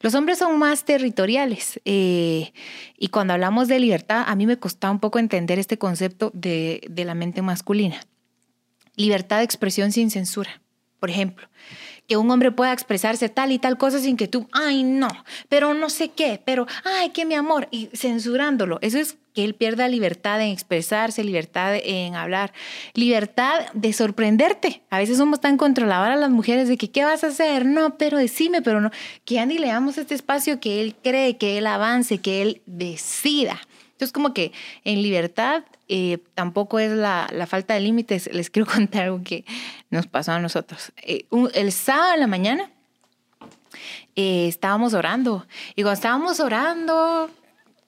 Los 0.00 0.16
hombres 0.16 0.38
son 0.38 0.58
más 0.58 0.84
territoriales 0.84 1.80
eh, 1.84 2.52
y 2.98 3.08
cuando 3.08 3.32
hablamos 3.32 3.68
de 3.68 3.78
libertad, 3.78 4.24
a 4.26 4.34
mí 4.34 4.44
me 4.44 4.58
costaba 4.58 4.92
un 4.92 4.98
poco 4.98 5.20
entender 5.20 5.60
este 5.60 5.78
concepto 5.78 6.32
de, 6.34 6.84
de 6.90 7.04
la 7.04 7.14
mente 7.14 7.42
masculina. 7.42 8.00
Libertad 8.96 9.38
de 9.38 9.44
expresión 9.44 9.92
sin 9.92 10.10
censura, 10.10 10.60
por 10.98 11.10
ejemplo 11.10 11.48
que 12.06 12.16
un 12.16 12.30
hombre 12.30 12.52
pueda 12.52 12.72
expresarse 12.72 13.28
tal 13.28 13.52
y 13.52 13.58
tal 13.58 13.78
cosa 13.78 13.98
sin 13.98 14.16
que 14.16 14.28
tú, 14.28 14.48
ay 14.52 14.82
no, 14.82 15.08
pero 15.48 15.74
no 15.74 15.90
sé 15.90 16.10
qué, 16.10 16.40
pero 16.44 16.66
ay, 16.84 17.10
que 17.10 17.24
mi 17.24 17.34
amor, 17.34 17.68
y 17.70 17.88
censurándolo. 17.92 18.78
Eso 18.80 18.98
es 18.98 19.16
que 19.34 19.44
él 19.44 19.54
pierda 19.54 19.88
libertad 19.88 20.40
en 20.40 20.50
expresarse, 20.50 21.22
libertad 21.22 21.74
en 21.82 22.14
hablar, 22.14 22.52
libertad 22.94 23.66
de 23.74 23.92
sorprenderte. 23.92 24.82
A 24.88 24.98
veces 24.98 25.18
somos 25.18 25.40
tan 25.40 25.58
controladoras 25.58 26.18
las 26.18 26.30
mujeres 26.30 26.68
de 26.68 26.78
que, 26.78 26.90
¿qué 26.90 27.04
vas 27.04 27.22
a 27.24 27.28
hacer? 27.28 27.66
No, 27.66 27.98
pero 27.98 28.18
decime, 28.18 28.62
pero 28.62 28.80
no. 28.80 28.90
Que 29.24 29.38
Andy 29.38 29.58
le 29.58 29.68
damos 29.68 29.98
este 29.98 30.14
espacio 30.14 30.58
que 30.58 30.80
él 30.80 30.96
cree, 31.02 31.36
que 31.36 31.58
él 31.58 31.66
avance, 31.66 32.18
que 32.18 32.40
él 32.40 32.62
decida. 32.64 33.60
Entonces, 33.96 34.12
como 34.12 34.34
que 34.34 34.52
en 34.84 35.00
libertad 35.02 35.64
eh, 35.88 36.18
tampoco 36.34 36.78
es 36.78 36.92
la, 36.92 37.28
falta 37.48 37.72
de 37.72 37.80
límites. 37.80 38.28
Les 38.30 38.50
quiero 38.50 38.70
contar 38.70 39.04
algo 39.04 39.22
que 39.24 39.46
nos 39.88 40.06
pasó 40.06 40.32
a 40.32 40.38
nosotros. 40.38 40.92
Eh, 41.02 41.24
el 41.54 41.72
sábado 41.72 42.12
en 42.12 42.20
la 42.20 42.26
mañana 42.26 42.70
eh, 44.14 44.48
estábamos 44.48 44.92
orando. 44.92 45.46
Y 45.76 45.82
cuando 45.82 45.94
estábamos 45.94 46.40
orando, 46.40 47.30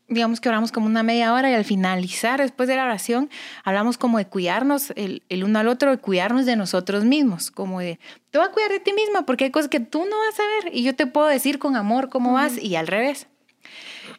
digamos 0.09 0.41
que 0.41 0.49
oramos 0.49 0.73
como 0.73 0.87
una 0.87 1.03
media 1.03 1.35
hora 1.35 1.51
y 1.51 1.55
al 1.55 1.67
finalizar, 1.67 2.41
después 2.41 2.71
de 2.71 2.77
la 2.77 2.85
oración, 2.85 3.29
hablamos 3.63 3.99
como 3.99 4.17
de 4.17 4.27
cuidarnos 4.27 4.95
el, 4.97 5.23
uno 5.45 5.59
al 5.59 5.69
otro, 5.69 5.91
de 5.91 5.99
cuidarnos 5.99 6.47
de 6.47 6.57
nosotros 6.57 7.05
mismos, 7.05 7.51
como 7.51 7.81
de, 7.81 8.01
te 8.31 8.39
voy 8.39 8.49
a 8.49 8.51
cuidar 8.51 8.71
de 8.71 8.81
ti 8.81 8.95
misma 8.95 9.27
porque 9.27 9.45
hay 9.45 9.51
cosas 9.51 9.69
que 9.69 9.81
tú 9.81 10.07
no 10.07 10.17
vas 10.17 10.41
a 10.41 10.65
ver 10.65 10.75
y 10.75 10.85
yo 10.85 10.97
te 10.97 11.07
puedo 11.07 11.27
decir 11.27 11.59
con 11.59 11.77
amor 11.77 12.09
cómo 12.09 12.33
vas 12.33 12.57
y 12.57 12.77
al 12.77 12.87
revés. 12.87 13.27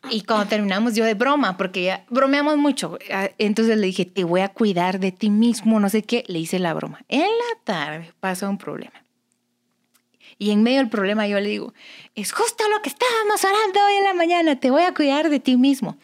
Y 0.10 0.22
cuando 0.22 0.48
terminamos 0.48 0.96
yo 0.96 1.06
de 1.06 1.14
broma, 1.14 1.58
porque 1.58 1.84
ya 1.84 2.06
bromeamos 2.10 2.58
mucho, 2.58 2.98
ah, 3.12 3.30
entonces 3.38 3.78
le 3.78 3.88
dije, 3.88 4.06
te 4.06 4.24
voy 4.24 4.42
a 4.42 4.50
cuidar 4.50 5.00
de 5.00 5.12
ti 5.12 5.30
mismo, 5.30 5.80
no 5.80 5.90
sé 5.90 6.04
qué, 6.04 6.24
le 6.28 6.40
hice 6.40 6.58
la 6.58 6.74
broma. 6.74 7.04
En 7.10 7.22
la 7.22 7.64
tarde 7.64 8.14
pasó 8.20 8.50
un 8.50 8.58
problema. 8.58 9.04
Y 10.38 10.52
en 10.52 10.64
medio 10.64 10.78
del 10.78 10.90
problema 10.90 11.28
yo 11.28 11.40
le 11.40 11.50
digo, 11.50 11.74
es 12.16 12.32
justo 12.32 12.64
lo 12.70 12.82
que 12.82 12.90
estábamos 12.90 13.44
hablando 13.44 13.80
hoy 13.86 13.94
en 13.98 14.04
la 14.06 14.14
mañana, 14.14 14.60
te 14.60 14.72
voy 14.72 14.84
a 14.84 14.94
cuidar 14.94 15.30
de 15.30 15.42
ti 15.42 15.58
mismo. 15.58 15.98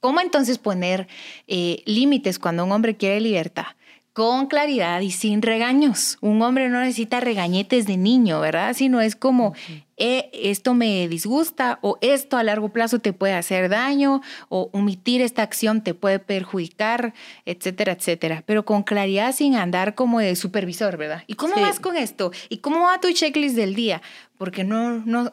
¿Cómo 0.00 0.20
entonces 0.20 0.58
poner 0.58 1.08
eh, 1.46 1.82
límites 1.86 2.38
cuando 2.38 2.64
un 2.64 2.72
hombre 2.72 2.96
quiere 2.96 3.20
libertad? 3.20 3.66
Con 4.12 4.46
claridad 4.46 5.00
y 5.00 5.12
sin 5.12 5.40
regaños. 5.40 6.18
Un 6.20 6.42
hombre 6.42 6.68
no 6.68 6.80
necesita 6.80 7.20
regañetes 7.20 7.86
de 7.86 7.96
niño, 7.96 8.40
¿verdad? 8.40 8.74
Sino 8.74 9.00
es 9.00 9.14
como, 9.14 9.54
eh, 9.96 10.30
esto 10.32 10.74
me 10.74 11.06
disgusta 11.08 11.78
o 11.82 11.96
esto 12.00 12.36
a 12.36 12.42
largo 12.42 12.70
plazo 12.70 12.98
te 12.98 13.12
puede 13.12 13.34
hacer 13.34 13.68
daño 13.68 14.20
o 14.48 14.68
omitir 14.72 15.20
esta 15.22 15.42
acción 15.42 15.82
te 15.82 15.94
puede 15.94 16.18
perjudicar, 16.18 17.14
etcétera, 17.44 17.92
etcétera. 17.92 18.42
Pero 18.46 18.64
con 18.64 18.82
claridad 18.82 19.32
sin 19.32 19.54
andar 19.54 19.94
como 19.94 20.18
de 20.18 20.34
supervisor, 20.34 20.96
¿verdad? 20.96 21.22
¿Y 21.28 21.34
cómo 21.34 21.54
vas 21.60 21.78
con 21.78 21.96
esto? 21.96 22.32
¿Y 22.48 22.58
cómo 22.58 22.80
va 22.82 23.00
tu 23.00 23.12
checklist 23.12 23.54
del 23.54 23.74
día? 23.74 24.02
Porque 24.38 24.64
no, 24.64 24.98
no, 25.06 25.32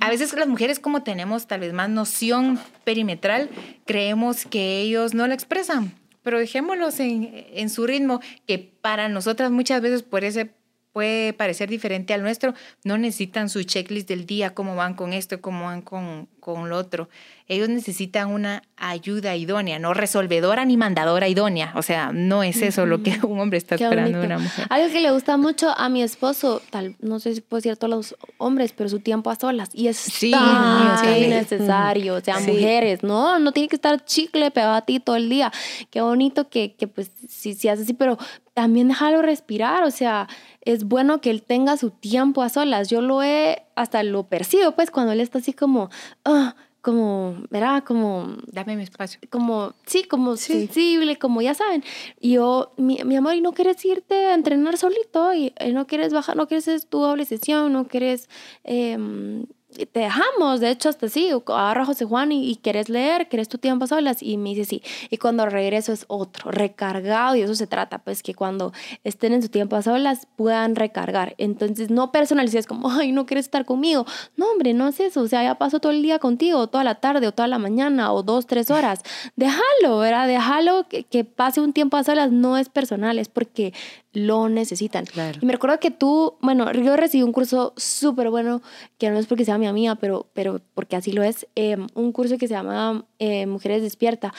a 0.00 0.10
veces 0.10 0.32
las 0.34 0.48
mujeres 0.48 0.80
como 0.80 1.04
tenemos 1.04 1.46
tal 1.46 1.60
vez 1.60 1.72
más 1.72 1.88
noción 1.88 2.58
perimetral, 2.82 3.50
creemos 3.86 4.46
que 4.46 4.80
ellos 4.80 5.14
no 5.14 5.28
la 5.28 5.34
expresan 5.34 5.94
pero 6.24 6.40
dejémoslos 6.40 6.98
en, 6.98 7.30
en, 7.32 7.70
su 7.70 7.86
ritmo, 7.86 8.20
que 8.46 8.58
para 8.58 9.08
nosotras 9.08 9.52
muchas 9.52 9.80
veces 9.80 10.02
por 10.02 10.24
ese 10.24 10.50
puede 10.94 11.32
parecer 11.32 11.68
diferente 11.68 12.14
al 12.14 12.22
nuestro, 12.22 12.54
no 12.84 12.96
necesitan 12.96 13.48
su 13.50 13.64
checklist 13.64 14.08
del 14.08 14.26
día, 14.26 14.54
cómo 14.54 14.76
van 14.76 14.94
con 14.94 15.12
esto, 15.12 15.40
cómo 15.40 15.64
van 15.64 15.82
con, 15.82 16.28
con 16.38 16.70
lo 16.70 16.78
otro. 16.78 17.08
Ellos 17.48 17.68
necesitan 17.68 18.30
una 18.30 18.62
ayuda 18.76 19.34
idónea, 19.34 19.80
no 19.80 19.92
resolvedora 19.92 20.64
ni 20.64 20.76
mandadora 20.76 21.26
idónea. 21.26 21.72
O 21.74 21.82
sea, 21.82 22.12
no 22.12 22.44
es 22.44 22.62
eso 22.62 22.86
lo 22.86 23.02
que 23.02 23.18
un 23.24 23.40
hombre 23.40 23.58
está 23.58 23.74
esperando 23.74 24.20
de 24.20 24.26
una 24.26 24.38
mujer. 24.38 24.66
Algo 24.70 24.92
que 24.92 25.00
le 25.00 25.10
gusta 25.10 25.36
mucho 25.36 25.76
a 25.76 25.88
mi 25.88 26.00
esposo, 26.00 26.62
tal, 26.70 26.94
no 27.00 27.18
sé 27.18 27.34
si 27.34 27.40
puede 27.40 27.62
cierto 27.62 27.86
a 27.86 27.88
los 27.88 28.14
hombres, 28.38 28.72
pero 28.72 28.88
su 28.88 29.00
tiempo 29.00 29.30
a 29.30 29.34
solas. 29.34 29.70
Y 29.72 29.88
es 29.88 29.96
sí, 29.96 30.30
tan 30.30 31.28
necesario. 31.28 32.14
O 32.14 32.20
sea, 32.20 32.38
mujeres, 32.38 33.02
no, 33.02 33.40
no 33.40 33.50
tiene 33.50 33.68
que 33.68 33.76
estar 33.76 34.04
chicle 34.04 34.52
pegado 34.52 34.74
a 34.74 34.82
ti 34.82 35.00
todo 35.00 35.16
el 35.16 35.28
día. 35.28 35.52
Qué 35.90 36.00
bonito 36.00 36.48
que, 36.48 36.76
que 36.76 36.86
pues, 36.86 37.10
si, 37.28 37.54
si 37.54 37.68
hace 37.68 37.82
así, 37.82 37.94
pero 37.94 38.16
también 38.54 38.88
déjalo 38.88 39.20
respirar. 39.20 39.84
O 39.84 39.90
sea, 39.90 40.28
es 40.62 40.84
bueno 40.84 41.20
que 41.20 41.30
él 41.30 41.42
tenga 41.42 41.76
su 41.76 41.90
tiempo 41.90 42.42
a 42.42 42.48
solas. 42.48 42.88
Yo 42.88 43.02
lo 43.02 43.22
he, 43.22 43.62
hasta 43.74 44.02
lo 44.02 44.24
percibo, 44.24 44.72
pues, 44.72 44.90
cuando 44.90 45.12
él 45.12 45.20
está 45.20 45.38
así 45.38 45.52
como, 45.52 45.90
ah, 46.24 46.54
como, 46.80 47.36
¿verdad? 47.50 47.82
Como... 47.84 48.36
Dame 48.46 48.76
mi 48.76 48.82
espacio. 48.82 49.18
Como, 49.30 49.74
sí, 49.86 50.04
como 50.04 50.36
sensible, 50.36 51.18
como 51.18 51.42
ya 51.42 51.54
saben. 51.54 51.82
Y 52.20 52.32
yo, 52.32 52.72
mi, 52.76 52.98
mi, 53.04 53.16
amor, 53.16 53.34
¿y 53.34 53.40
no 53.40 53.52
quieres 53.52 53.84
irte 53.84 54.26
a 54.26 54.34
entrenar 54.34 54.76
solito? 54.76 55.32
¿Y, 55.34 55.54
y 55.60 55.72
no 55.72 55.86
quieres 55.86 56.12
bajar, 56.12 56.36
no 56.36 56.46
quieres 56.46 56.68
hacer 56.68 56.88
tu 56.88 57.00
doble 57.00 57.24
sesión? 57.24 57.72
¿No 57.72 57.86
quieres... 57.86 58.28
Eh, 58.64 58.98
te 59.74 60.00
dejamos, 60.00 60.60
de 60.60 60.70
hecho, 60.70 60.88
hasta 60.88 61.08
sí, 61.08 61.30
agarra 61.46 61.84
José 61.84 62.04
Juan 62.04 62.32
y, 62.32 62.56
quieres 62.56 62.88
leer, 62.88 63.28
quieres 63.28 63.48
tu 63.48 63.58
tiempo 63.58 63.86
solas, 63.86 64.22
y 64.22 64.36
me 64.36 64.50
dice 64.50 64.64
sí. 64.64 64.82
Y 65.10 65.18
cuando 65.18 65.46
regreso 65.46 65.92
es 65.92 66.04
otro, 66.08 66.50
recargado, 66.50 67.36
y 67.36 67.42
eso 67.42 67.54
se 67.54 67.66
trata, 67.66 67.98
pues 67.98 68.22
que 68.22 68.34
cuando 68.34 68.72
estén 69.02 69.32
en 69.32 69.42
su 69.42 69.48
tiempo 69.48 69.76
a 69.76 69.82
solas 69.82 70.26
puedan 70.36 70.76
recargar. 70.76 71.34
Entonces, 71.38 71.90
no 71.90 72.12
personalices 72.12 72.66
como, 72.66 72.90
ay, 72.90 73.12
no 73.12 73.26
quieres 73.26 73.46
estar 73.46 73.64
conmigo. 73.64 74.06
No, 74.36 74.50
hombre, 74.50 74.74
no 74.74 74.88
es 74.88 75.00
eso, 75.00 75.22
o 75.22 75.28
sea, 75.28 75.42
ya 75.42 75.56
paso 75.56 75.80
todo 75.80 75.92
el 75.92 76.02
día 76.02 76.18
contigo, 76.18 76.66
toda 76.68 76.84
la 76.84 76.96
tarde, 76.96 77.26
o 77.26 77.32
toda 77.32 77.48
la 77.48 77.58
mañana, 77.58 78.12
o 78.12 78.22
dos, 78.22 78.46
tres 78.46 78.70
horas. 78.70 79.00
Déjalo, 79.36 79.98
¿verdad? 79.98 80.26
Déjalo 80.28 80.86
que, 80.88 81.04
que 81.04 81.24
pase 81.24 81.60
un 81.60 81.72
tiempo 81.72 81.96
a 81.96 82.04
solas, 82.04 82.30
no 82.30 82.56
es 82.56 82.68
personal, 82.68 83.18
es 83.18 83.28
porque 83.28 83.72
lo 84.14 84.48
necesitan. 84.48 85.04
Y 85.40 85.44
me 85.44 85.52
recuerdo 85.52 85.78
que 85.80 85.90
tú, 85.90 86.36
bueno, 86.40 86.72
yo 86.72 86.96
recibí 86.96 87.22
un 87.22 87.32
curso 87.32 87.74
súper 87.76 88.30
bueno, 88.30 88.62
que 88.96 89.10
no 89.10 89.18
es 89.18 89.26
porque 89.26 89.44
sea 89.44 89.58
mi 89.58 89.66
amiga, 89.66 89.96
pero, 89.96 90.28
pero 90.32 90.60
porque 90.74 90.96
así 90.96 91.12
lo 91.12 91.22
es, 91.22 91.46
em, 91.56 91.88
un 91.94 92.12
curso 92.12 92.38
que 92.38 92.48
se 92.48 92.54
llama 92.54 93.04
eh, 93.18 93.46
Mujeres 93.46 93.82
Despierta. 93.82 94.32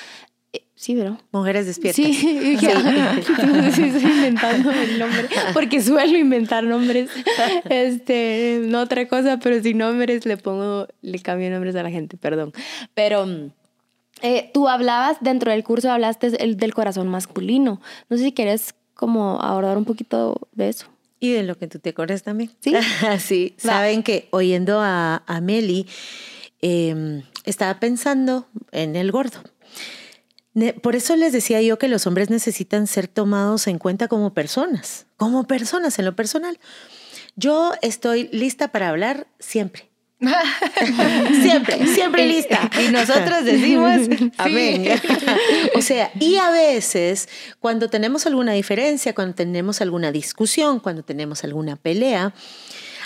Eh, 0.53 0.63
sí, 0.75 0.95
pero... 0.95 1.17
Mujeres 1.31 1.65
Despiertas. 1.65 2.03
Sí, 2.03 2.13
sí. 2.13 2.57
sí, 2.57 3.83
estoy 3.83 4.11
inventando 4.11 4.71
el 4.71 4.97
nombre, 4.97 5.27
porque 5.53 5.81
suelo 5.81 6.17
inventar 6.17 6.63
nombres. 6.63 7.11
Este, 7.69 8.61
no 8.63 8.81
otra 8.81 9.07
cosa, 9.07 9.39
pero 9.39 9.61
sin 9.61 9.77
nombres 9.77 10.25
le 10.25 10.37
pongo, 10.37 10.87
le 11.01 11.19
cambio 11.19 11.49
nombres 11.49 11.75
a 11.75 11.83
la 11.83 11.91
gente, 11.91 12.17
perdón. 12.17 12.53
Pero... 12.93 13.51
Eh, 14.21 14.49
tú 14.53 14.69
hablabas, 14.69 15.17
dentro 15.19 15.51
del 15.51 15.65
curso 15.65 15.91
hablaste 15.91 16.41
el, 16.41 16.55
del 16.55 16.73
corazón 16.73 17.09
masculino. 17.09 17.81
No 18.09 18.17
sé 18.17 18.23
si 18.23 18.31
quieres 18.31 18.73
como 18.95 19.41
abordar 19.41 19.77
un 19.77 19.85
poquito 19.85 20.47
de 20.53 20.69
eso. 20.69 20.87
Y 21.19 21.31
de 21.31 21.43
lo 21.43 21.57
que 21.57 21.67
tú 21.67 21.79
te 21.79 21.89
acuerdas 21.89 22.23
también. 22.23 22.51
Sí. 22.59 22.73
sí, 23.19 23.53
saben 23.57 24.03
que 24.03 24.27
oyendo 24.31 24.79
a, 24.81 25.23
a 25.27 25.41
Meli, 25.41 25.87
em, 26.61 27.23
estaba 27.43 27.79
pensando 27.79 28.47
en 28.71 28.95
el 28.95 29.11
gordo. 29.11 29.39
Por 30.81 30.95
eso 30.95 31.17
les 31.17 31.33
decía 31.33 31.61
yo 31.61 31.77
que 31.77 31.89
los 31.89 32.07
hombres 32.07 32.29
necesitan 32.29 32.87
ser 32.87 33.09
tomados 33.09 33.67
en 33.67 33.77
cuenta 33.77 34.07
como 34.07 34.33
personas, 34.33 35.05
como 35.17 35.45
personas 35.45 35.99
en 35.99 36.05
lo 36.05 36.15
personal. 36.15 36.57
Yo 37.35 37.73
estoy 37.81 38.29
lista 38.31 38.69
para 38.69 38.87
hablar 38.87 39.27
siempre. 39.39 39.89
siempre, 41.41 41.87
siempre 41.87 42.25
lista. 42.25 42.69
Y 42.85 42.91
nosotros 42.91 43.43
decimos, 43.43 44.07
amén. 44.37 44.87
o 45.75 45.81
sea, 45.81 46.11
y 46.19 46.37
a 46.37 46.49
veces 46.49 47.27
cuando 47.59 47.89
tenemos 47.89 48.25
alguna 48.25 48.53
diferencia, 48.53 49.13
cuando 49.13 49.35
tenemos 49.35 49.81
alguna 49.81 50.11
discusión, 50.11 50.79
cuando 50.79 51.03
tenemos 51.03 51.43
alguna 51.43 51.75
pelea, 51.75 52.33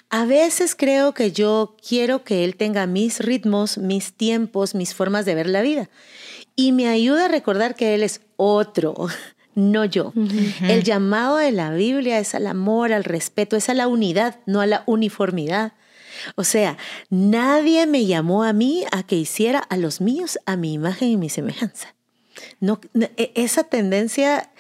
a 0.10 0.26
veces 0.26 0.76
creo 0.76 1.14
que 1.14 1.32
yo 1.32 1.76
quiero 1.88 2.24
que 2.24 2.44
él 2.44 2.56
tenga 2.56 2.88
mis 2.88 3.20
ritmos, 3.20 3.78
mis 3.78 4.14
tiempos, 4.14 4.74
mis 4.74 4.96
formas 4.96 5.26
de 5.26 5.36
ver 5.36 5.48
la 5.48 5.62
vida. 5.62 5.90
Y 6.56 6.72
me 6.72 6.88
ayuda 6.88 7.26
a 7.26 7.30
recordar 7.30 7.76
que 7.76 7.94
él 7.94 8.04
es 8.04 8.22
otro, 8.36 8.96
no 9.56 9.86
yo. 9.86 10.14
El 10.62 10.84
llamado 10.84 11.38
de 11.38 11.52
la 11.52 11.72
Biblia 11.72 12.20
es 12.20 12.34
al 12.34 12.48
amor, 12.48 12.92
al 12.92 13.04
respeto, 13.04 13.56
es 13.56 13.70
a 13.70 13.74
la 13.74 13.88
unidad, 13.88 14.40
no 14.46 14.62
a 14.62 14.66
la 14.66 14.84
uniformidad. 14.88 15.74
O 16.36 16.44
sea, 16.44 16.78
nadie 17.10 17.86
me 17.86 18.06
llamó 18.06 18.44
a 18.44 18.54
mí 18.54 18.86
a 18.92 19.04
que 19.04 19.16
hiciera 19.16 19.60
a 19.60 19.78
los 19.78 20.02
míos 20.02 20.40
a 20.46 20.56
mi 20.56 20.74
imagen 20.74 21.10
y 21.10 21.18
mi 21.18 21.30
semejanza. 21.30 21.96
no, 22.60 22.80
e, 23.18 23.32
esa 23.36 23.64
tendencia, 23.64 24.52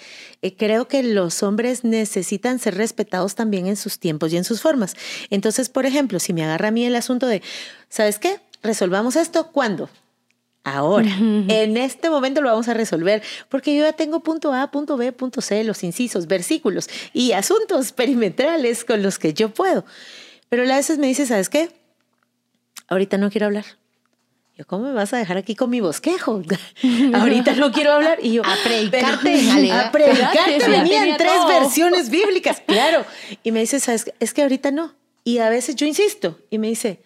eh, 0.41 0.55
creo 0.55 0.87
que 0.87 1.03
los 1.03 1.43
hombres 1.43 1.83
necesitan 1.83 2.59
ser 2.59 2.75
respetados 2.75 3.35
también 3.35 3.67
en 3.67 3.75
sus 3.75 3.99
tiempos 3.99 4.33
y 4.33 4.37
en 4.37 4.43
sus 4.43 4.61
formas. 4.61 4.95
Entonces, 5.29 5.69
por 5.69 5.85
ejemplo, 5.85 6.19
si 6.19 6.33
me 6.33 6.43
agarra 6.43 6.69
a 6.69 6.71
mí 6.71 6.85
el 6.85 6.95
asunto 6.95 7.27
de, 7.27 7.41
¿sabes 7.89 8.19
qué? 8.19 8.39
Resolvamos 8.61 9.15
esto, 9.15 9.51
¿cuándo? 9.51 9.89
Ahora, 10.65 11.15
en 11.17 11.77
este 11.77 12.09
momento 12.09 12.41
lo 12.41 12.49
vamos 12.49 12.67
a 12.67 12.73
resolver, 12.73 13.23
porque 13.47 13.75
yo 13.75 13.83
ya 13.83 13.93
tengo 13.93 14.19
punto 14.19 14.53
A, 14.53 14.69
punto 14.69 14.97
B, 14.97 15.11
punto 15.13 15.41
C, 15.41 15.63
los 15.63 15.83
incisos, 15.83 16.27
versículos 16.27 16.89
y 17.13 17.31
asuntos 17.31 17.91
perimetrales 17.93 18.83
con 18.83 19.01
los 19.01 19.17
que 19.17 19.33
yo 19.33 19.49
puedo. 19.49 19.85
Pero 20.49 20.63
a 20.63 20.75
veces 20.75 20.97
me 20.97 21.07
dice, 21.07 21.25
¿sabes 21.25 21.49
qué? 21.49 21.69
Ahorita 22.87 23.17
no 23.17 23.29
quiero 23.29 23.47
hablar. 23.47 23.65
Yo, 24.57 24.65
¿cómo 24.65 24.87
me 24.87 24.93
vas 24.93 25.13
a 25.13 25.17
dejar 25.17 25.37
aquí 25.37 25.55
con 25.55 25.69
mi 25.69 25.79
bosquejo? 25.79 26.41
Ahorita 27.13 27.53
no 27.53 27.71
quiero 27.71 27.93
hablar. 27.93 28.19
Y 28.21 28.33
yo, 28.33 28.41
a 28.43 28.55
predicarte. 28.63 29.71
a 29.71 29.91
predicarte 29.91 30.67
venían 30.67 31.15
tres 31.17 31.45
versiones 31.47 32.09
bíblicas, 32.09 32.61
claro. 32.65 33.05
Y 33.43 33.51
me 33.51 33.61
dice, 33.61 33.79
¿sabes? 33.79 34.11
Es 34.19 34.33
que 34.33 34.41
ahorita 34.41 34.71
no. 34.71 34.95
Y 35.23 35.37
a 35.37 35.49
veces 35.49 35.75
yo 35.75 35.85
insisto 35.85 36.39
y 36.49 36.57
me 36.57 36.67
dice, 36.67 37.01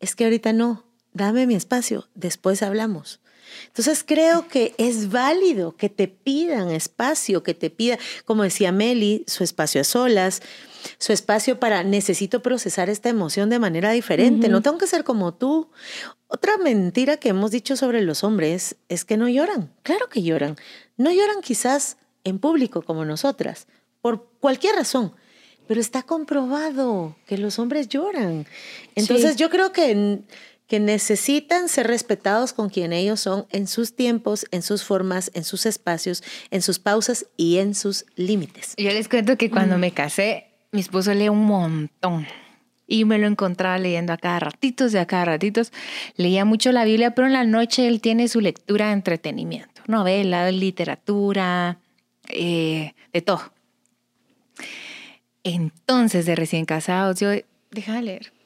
es 0.00 0.14
que 0.14 0.24
ahorita 0.24 0.52
no 0.52 0.86
dame 1.16 1.46
mi 1.46 1.54
espacio, 1.54 2.08
después 2.14 2.62
hablamos. 2.62 3.20
Entonces 3.68 4.04
creo 4.06 4.48
que 4.48 4.74
es 4.76 5.10
válido 5.10 5.76
que 5.76 5.88
te 5.88 6.08
pidan 6.08 6.70
espacio, 6.70 7.42
que 7.42 7.54
te 7.54 7.70
pida, 7.70 7.98
como 8.24 8.42
decía 8.42 8.70
Meli, 8.70 9.24
su 9.26 9.44
espacio 9.44 9.80
a 9.80 9.84
solas, 9.84 10.42
su 10.98 11.12
espacio 11.12 11.58
para 11.60 11.82
necesito 11.82 12.42
procesar 12.42 12.90
esta 12.90 13.08
emoción 13.08 13.50
de 13.50 13.58
manera 13.58 13.90
diferente, 13.90 14.48
no 14.48 14.62
tengo 14.62 14.78
que 14.78 14.86
ser 14.86 15.04
como 15.04 15.34
tú. 15.34 15.70
Otra 16.28 16.56
mentira 16.58 17.16
que 17.16 17.30
hemos 17.30 17.50
dicho 17.50 17.76
sobre 17.76 18.02
los 18.02 18.24
hombres 18.24 18.76
es 18.88 19.04
que 19.04 19.16
no 19.16 19.28
lloran. 19.28 19.72
Claro 19.82 20.08
que 20.08 20.22
lloran. 20.22 20.56
No 20.96 21.12
lloran 21.12 21.40
quizás 21.42 21.96
en 22.24 22.38
público 22.38 22.82
como 22.82 23.04
nosotras, 23.04 23.66
por 24.00 24.28
cualquier 24.40 24.74
razón, 24.74 25.14
pero 25.68 25.80
está 25.80 26.02
comprobado 26.02 27.16
que 27.26 27.38
los 27.38 27.58
hombres 27.58 27.88
lloran. 27.88 28.46
Entonces 28.94 29.36
yo 29.36 29.50
creo 29.50 29.72
que 29.72 30.22
que 30.66 30.80
necesitan 30.80 31.68
ser 31.68 31.86
respetados 31.86 32.52
con 32.52 32.68
quien 32.68 32.92
ellos 32.92 33.20
son 33.20 33.46
en 33.50 33.66
sus 33.66 33.94
tiempos, 33.94 34.46
en 34.50 34.62
sus 34.62 34.82
formas, 34.82 35.30
en 35.34 35.44
sus 35.44 35.66
espacios, 35.66 36.22
en 36.50 36.62
sus 36.62 36.78
pausas 36.78 37.26
y 37.36 37.58
en 37.58 37.74
sus 37.74 38.04
límites. 38.16 38.74
Yo 38.76 38.90
les 38.90 39.08
cuento 39.08 39.36
que 39.36 39.50
cuando 39.50 39.76
mm. 39.76 39.80
me 39.80 39.92
casé, 39.92 40.46
mi 40.76 40.80
esposo 40.80 41.12
lee 41.12 41.28
un 41.28 41.44
montón 41.44 42.26
y 42.86 43.04
me 43.04 43.18
lo 43.18 43.26
encontraba 43.26 43.78
leyendo 43.78 44.12
a 44.12 44.16
cada 44.16 44.38
ratitos 44.38 44.94
y 44.94 44.98
a 44.98 45.06
cada 45.06 45.24
ratitos. 45.24 45.72
Leía 46.16 46.44
mucho 46.44 46.70
la 46.70 46.84
Biblia, 46.84 47.14
pero 47.14 47.26
en 47.26 47.32
la 47.32 47.44
noche 47.44 47.88
él 47.88 48.00
tiene 48.00 48.28
su 48.28 48.40
lectura 48.40 48.86
de 48.86 48.92
entretenimiento, 48.92 49.82
novela, 49.88 50.50
literatura, 50.52 51.78
eh, 52.28 52.94
de 53.12 53.22
todo. 53.22 53.52
Entonces, 55.42 56.26
de 56.26 56.36
recién 56.36 56.64
casados, 56.64 57.18
yo, 57.18 57.30
deja 57.70 57.94
de 57.94 58.02
leer 58.02 58.36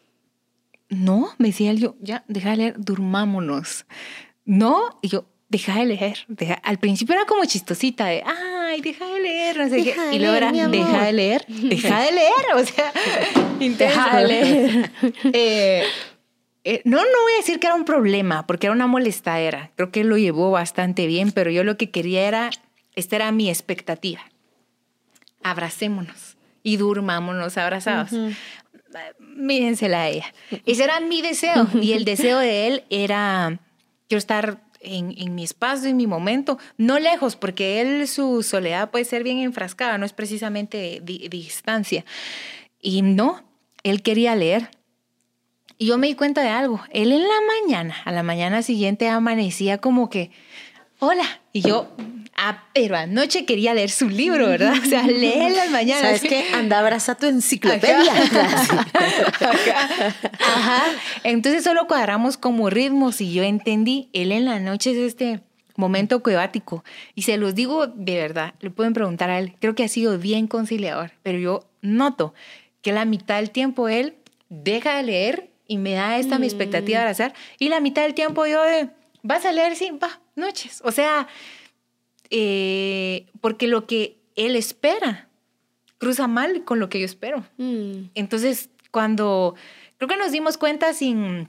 no, 0.91 1.31
me 1.39 1.49
decía 1.49 1.71
él, 1.71 1.79
yo, 1.79 1.97
ya, 2.01 2.25
deja 2.29 2.51
de 2.51 2.57
leer, 2.57 2.75
durmámonos. 2.77 3.87
No, 4.45 4.99
y 5.01 5.09
yo, 5.09 5.25
deja 5.49 5.79
de 5.79 5.87
leer. 5.87 6.27
Al 6.63 6.79
principio 6.79 7.15
era 7.15 7.25
como 7.25 7.45
chistosita 7.45 8.07
de, 8.07 8.23
ay, 8.71 8.81
deja 8.81 9.07
de 9.07 9.21
leer, 9.21 9.57
no 9.59 9.69
sé 9.69 9.83
qué. 9.85 9.95
Y 10.13 10.19
luego 10.19 10.35
era, 10.35 10.53
deja 10.53 11.05
de 11.05 11.13
leer, 11.13 11.45
deja 11.49 12.03
de 12.03 12.13
leer, 12.13 12.55
o 12.55 12.65
sea, 12.65 12.93
deja 13.59 14.17
de 14.17 14.27
leer. 14.27 14.93
Eh, 15.33 15.85
eh, 16.65 16.83
no, 16.85 16.99
no 16.99 17.23
voy 17.23 17.33
a 17.35 17.37
decir 17.39 17.59
que 17.59 17.67
era 17.67 17.75
un 17.75 17.85
problema, 17.85 18.47
porque 18.47 18.67
era 18.67 18.75
una 18.75 18.87
molestadera. 18.87 19.71
Creo 19.77 19.91
que 19.91 20.05
lo 20.05 20.19
llevó 20.19 20.51
bastante 20.51 21.07
bien, 21.07 21.33
pero 21.33 21.51
yo 21.51 21.65
lo 21.65 21.77
que 21.77 21.91
quería 21.91 22.27
era, 22.29 22.51
esta 22.95 23.17
era 23.17 23.33
mi 23.33 23.49
expectativa. 23.49 24.21
Abracémonos 25.43 26.37
y 26.63 26.77
durmámonos 26.77 27.57
abrazados 27.57 28.11
mídensela 29.19 30.03
a 30.03 30.09
ella. 30.09 30.35
Ese 30.67 30.85
era 30.85 31.01
mi 31.01 31.23
deseo 31.23 31.69
y 31.81 31.93
el 31.93 32.05
deseo 32.05 32.39
de 32.39 32.67
él 32.67 32.85
era 32.91 33.59
yo 34.09 34.19
estar 34.19 34.63
en, 34.81 35.35
mi 35.35 35.45
espacio, 35.45 35.89
en 35.89 35.97
mi 35.97 36.07
momento, 36.07 36.59
no 36.77 36.99
lejos, 36.99 37.37
porque 37.37 37.81
él 37.81 38.09
su 38.09 38.43
soledad 38.43 38.91
puede 38.91 39.05
ser 39.05 39.23
bien 39.23 39.39
enfrascada, 39.39 39.99
no 39.99 40.07
es 40.07 40.13
precisamente 40.13 41.01
distancia. 41.03 42.05
Y 42.81 43.03
no, 43.03 43.43
él 43.83 44.03
quería 44.03 44.35
leer. 44.35 44.71
Y 45.79 45.87
yo 45.87 45.99
me 45.99 46.09
di 46.09 46.15
cuenta 46.15 46.43
de 46.43 46.49
algo, 46.49 46.83
él 46.91 47.13
en 47.13 47.23
la 47.23 47.41
mañana, 47.63 47.97
a 48.05 48.13
la 48.13 48.23
mañana 48.23 48.63
siguiente 48.63 49.09
amanecía 49.09 49.79
como 49.79 50.11
que, 50.11 50.31
hola, 50.99 51.25
y 51.53 51.63
yo 51.63 51.89
Ah, 52.43 52.65
pero 52.73 52.97
anoche 52.97 53.45
quería 53.45 53.75
leer 53.75 53.91
su 53.91 54.09
libro, 54.09 54.47
¿verdad? 54.47 54.73
O 54.83 54.87
sea, 54.89 55.03
léelo 55.07 55.61
al 55.61 55.69
mañana. 55.69 56.01
¿Sabes 56.01 56.23
qué? 56.23 56.47
Anda, 56.55 56.79
abraza 56.79 57.15
tu 57.15 57.27
enciclopedia. 57.27 58.15
Ajá. 60.41 60.83
Entonces 61.23 61.63
solo 61.63 61.87
cuadramos 61.87 62.39
como 62.39 62.71
ritmos 62.71 63.21
y 63.21 63.35
yo 63.35 63.43
entendí, 63.43 64.09
él 64.15 64.33
en 64.33 64.47
la 64.47 64.59
noche 64.59 64.93
es 64.93 64.97
este 64.97 65.43
momento 65.77 66.23
cuevático. 66.23 66.83
Y 67.15 67.23
se 67.23 67.37
los 67.37 67.55
digo 67.55 67.89
de 67.89 68.17
verdad, 68.17 68.55
le 68.61 68.71
pueden 68.71 68.95
preguntar 68.95 69.29
a 69.29 69.39
él, 69.39 69.55
creo 69.61 69.75
que 69.75 69.85
ha 69.85 69.89
sido 69.89 70.19
bien 70.19 70.47
conciliador, 70.47 71.13
pero 71.23 71.39
yo 71.39 71.69
noto 71.83 72.33
que 72.81 72.93
la 72.93 73.05
mitad 73.05 73.37
del 73.37 73.51
tiempo 73.51 73.91
él 73.91 74.15
deja 74.49 74.97
de 74.97 75.03
leer 75.03 75.51
y 75.67 75.77
me 75.77 75.93
da 75.93 76.17
esta 76.17 76.39
mi 76.39 76.47
expectativa 76.47 77.01
de 77.01 77.05
mm. 77.05 77.07
abrazar, 77.07 77.35
y 77.59 77.69
la 77.69 77.81
mitad 77.81 78.03
del 78.03 78.15
tiempo 78.15 78.47
yo 78.47 78.63
de, 78.63 78.89
¿vas 79.23 79.45
a 79.45 79.53
leer? 79.53 79.77
Sí, 79.77 79.91
va, 80.03 80.21
noches. 80.37 80.81
O 80.85 80.91
sea, 80.91 81.29
eh, 82.31 83.27
porque 83.41 83.67
lo 83.67 83.87
que 83.87 84.17
él 84.37 84.57
espera 84.57 85.29
cruza 85.99 86.27
mal 86.29 86.65
con 86.65 86.81
lo 86.81 86.89
que 86.89 86.99
yo 86.99 87.05
espero. 87.05 87.45
Mm. 87.59 88.11
Entonces, 88.15 88.71
cuando 88.91 89.55
creo 89.99 90.09
que 90.09 90.17
nos 90.17 90.33
dimos 90.33 90.57
cuenta 90.57 90.95
sin 90.95 91.49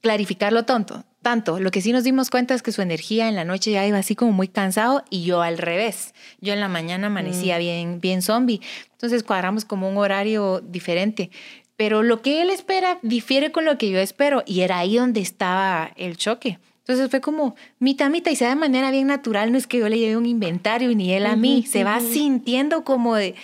clarificarlo 0.00 0.64
tanto, 0.64 1.04
tanto, 1.20 1.58
lo 1.58 1.70
que 1.70 1.80
sí 1.80 1.92
nos 1.92 2.04
dimos 2.04 2.30
cuenta 2.30 2.54
es 2.54 2.62
que 2.62 2.70
su 2.70 2.80
energía 2.80 3.28
en 3.28 3.34
la 3.34 3.44
noche 3.44 3.72
ya 3.72 3.84
iba 3.86 3.98
así 3.98 4.14
como 4.14 4.32
muy 4.32 4.46
cansado 4.46 5.04
y 5.10 5.24
yo 5.24 5.42
al 5.42 5.58
revés. 5.58 6.14
Yo 6.40 6.52
en 6.52 6.60
la 6.60 6.68
mañana 6.68 7.08
amanecía 7.08 7.56
mm. 7.56 7.60
bien, 7.60 8.00
bien 8.00 8.22
zombie. 8.22 8.60
Entonces 8.92 9.24
cuadramos 9.24 9.64
como 9.64 9.88
un 9.88 9.96
horario 9.96 10.60
diferente. 10.60 11.30
Pero 11.76 12.02
lo 12.02 12.22
que 12.22 12.42
él 12.42 12.50
espera 12.50 12.98
difiere 13.02 13.52
con 13.52 13.64
lo 13.64 13.78
que 13.78 13.90
yo 13.90 13.98
espero 13.98 14.42
y 14.46 14.60
era 14.60 14.78
ahí 14.78 14.96
donde 14.96 15.20
estaba 15.20 15.92
el 15.96 16.16
choque. 16.16 16.58
Entonces 16.88 17.10
fue 17.10 17.20
como 17.20 17.54
mitad, 17.78 18.08
mitad 18.08 18.30
y 18.30 18.36
sea 18.36 18.48
de 18.48 18.56
manera 18.56 18.90
bien 18.90 19.08
natural, 19.08 19.52
no 19.52 19.58
es 19.58 19.66
que 19.66 19.76
yo 19.76 19.90
le 19.90 19.98
lleve 19.98 20.16
un 20.16 20.24
inventario 20.24 20.88
ni 20.94 21.12
él 21.12 21.26
a 21.26 21.36
mí, 21.36 21.66
se 21.68 21.84
va 21.84 22.00
sintiendo 22.00 22.82
como 22.82 23.14
de 23.14 23.34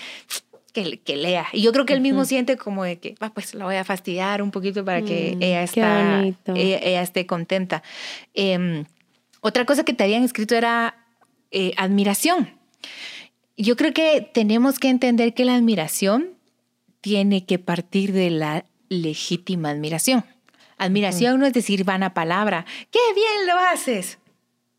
que, 0.72 0.98
que, 1.00 1.16
lea. 1.16 1.44
Y 1.52 1.60
yo 1.60 1.70
creo 1.72 1.84
que 1.84 1.92
él 1.92 2.00
mismo 2.00 2.24
siente 2.24 2.56
como 2.56 2.84
de 2.84 2.98
que, 2.98 3.16
va, 3.22 3.34
pues 3.34 3.52
la 3.52 3.66
voy 3.66 3.76
a 3.76 3.84
fastidiar 3.84 4.40
un 4.40 4.50
poquito 4.50 4.82
para 4.82 5.02
que 5.02 5.36
mm, 5.36 5.42
ella, 5.42 5.62
está, 5.62 6.24
ella, 6.54 7.02
esté 7.02 7.26
contenta. 7.26 7.82
Em, 8.32 8.86
otra 9.42 9.66
cosa 9.66 9.84
que 9.84 9.92
te 9.92 10.04
habían 10.04 10.24
escrito 10.24 10.54
era 10.54 10.96
eh, 11.50 11.74
admiración. 11.76 12.48
Yo 13.58 13.76
creo 13.76 13.92
que 13.92 14.26
tenemos 14.32 14.78
que 14.78 14.88
entender 14.88 15.34
que 15.34 15.44
la 15.44 15.54
admiración 15.54 16.30
tiene 17.02 17.44
que 17.44 17.58
partir 17.58 18.14
de 18.14 18.30
la 18.30 18.64
legítima 18.88 19.68
admiración. 19.68 20.24
Admiración 20.78 21.40
no 21.40 21.46
es 21.46 21.52
decir 21.52 21.84
vana 21.84 22.14
palabra, 22.14 22.66
qué 22.90 23.00
bien 23.14 23.46
lo 23.46 23.58
haces. 23.58 24.18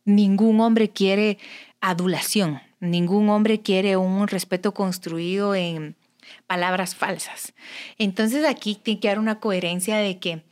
Ningún 0.03 0.60
hombre 0.60 0.89
quiere 0.89 1.38
adulación, 1.81 2.62
ningún 2.79 3.29
hombre 3.29 3.62
quiere 3.62 3.97
un 3.97 4.27
respeto 4.27 4.73
construido 4.73 5.55
en 5.55 5.95
palabras 6.47 6.95
falsas. 6.95 7.53
Entonces 7.97 8.45
aquí 8.45 8.75
tiene 8.75 8.99
que 8.99 9.10
haber 9.10 9.19
una 9.19 9.39
coherencia 9.39 9.97
de 9.97 10.19
que, 10.19 10.43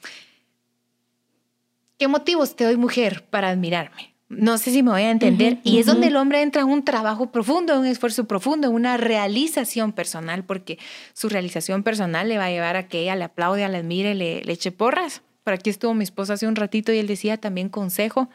¿qué 1.97 2.07
motivos 2.07 2.55
te 2.55 2.63
doy 2.63 2.77
mujer 2.77 3.25
para 3.29 3.49
admirarme? 3.49 4.13
No 4.29 4.57
sé 4.57 4.71
si 4.71 4.81
me 4.81 4.91
voy 4.91 5.03
a 5.03 5.11
entender. 5.11 5.59
y 5.63 5.77
es 5.77 5.85
donde 5.85 6.07
el 6.07 6.15
hombre 6.15 6.41
entra 6.41 6.63
en 6.63 6.69
un 6.69 6.83
trabajo 6.83 7.31
profundo, 7.31 7.79
un 7.79 7.85
esfuerzo 7.85 8.25
profundo, 8.25 8.71
una 8.71 8.97
realización 8.97 9.91
personal, 9.91 10.43
porque 10.43 10.79
su 11.13 11.29
realización 11.29 11.83
personal 11.83 12.27
le 12.29 12.37
va 12.37 12.45
a 12.45 12.49
llevar 12.49 12.75
a 12.75 12.87
que 12.87 13.01
ella 13.01 13.15
le 13.15 13.25
aplaude, 13.25 13.67
le 13.67 13.77
admire, 13.77 14.15
le, 14.15 14.41
le 14.41 14.53
eche 14.53 14.71
porras. 14.71 15.21
Por 15.43 15.53
aquí 15.53 15.69
estuvo 15.69 15.93
mi 15.93 16.03
esposa 16.03 16.33
hace 16.33 16.47
un 16.47 16.55
ratito 16.55 16.91
y 16.93 16.99
él 16.99 17.07
decía 17.07 17.37
también 17.37 17.69
consejo. 17.69 18.29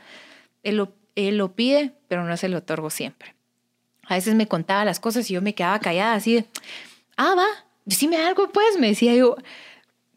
Él 0.63 0.77
lo, 0.77 0.93
él 1.15 1.39
lo 1.39 1.55
pide, 1.55 1.93
pero 2.09 2.25
no 2.25 2.37
se 2.37 2.49
lo 2.49 2.59
otorgo 2.59 2.91
siempre. 2.91 3.35
A 4.07 4.15
veces 4.15 4.35
me 4.35 4.49
contaba 4.49 4.85
las 4.85 5.01
cosas 5.01 5.31
y 5.31 5.35
yo 5.35 5.43
me 5.43 5.55
quedaba 5.55 5.79
callada 5.81 6.15
así 6.15 6.37
de, 6.37 6.47
ah, 7.17 7.35
va, 7.37 7.47
decime 7.85 8.17
algo 8.17 8.51
pues, 8.51 8.79
me 8.79 8.89
decía 8.89 9.15
yo, 9.15 9.37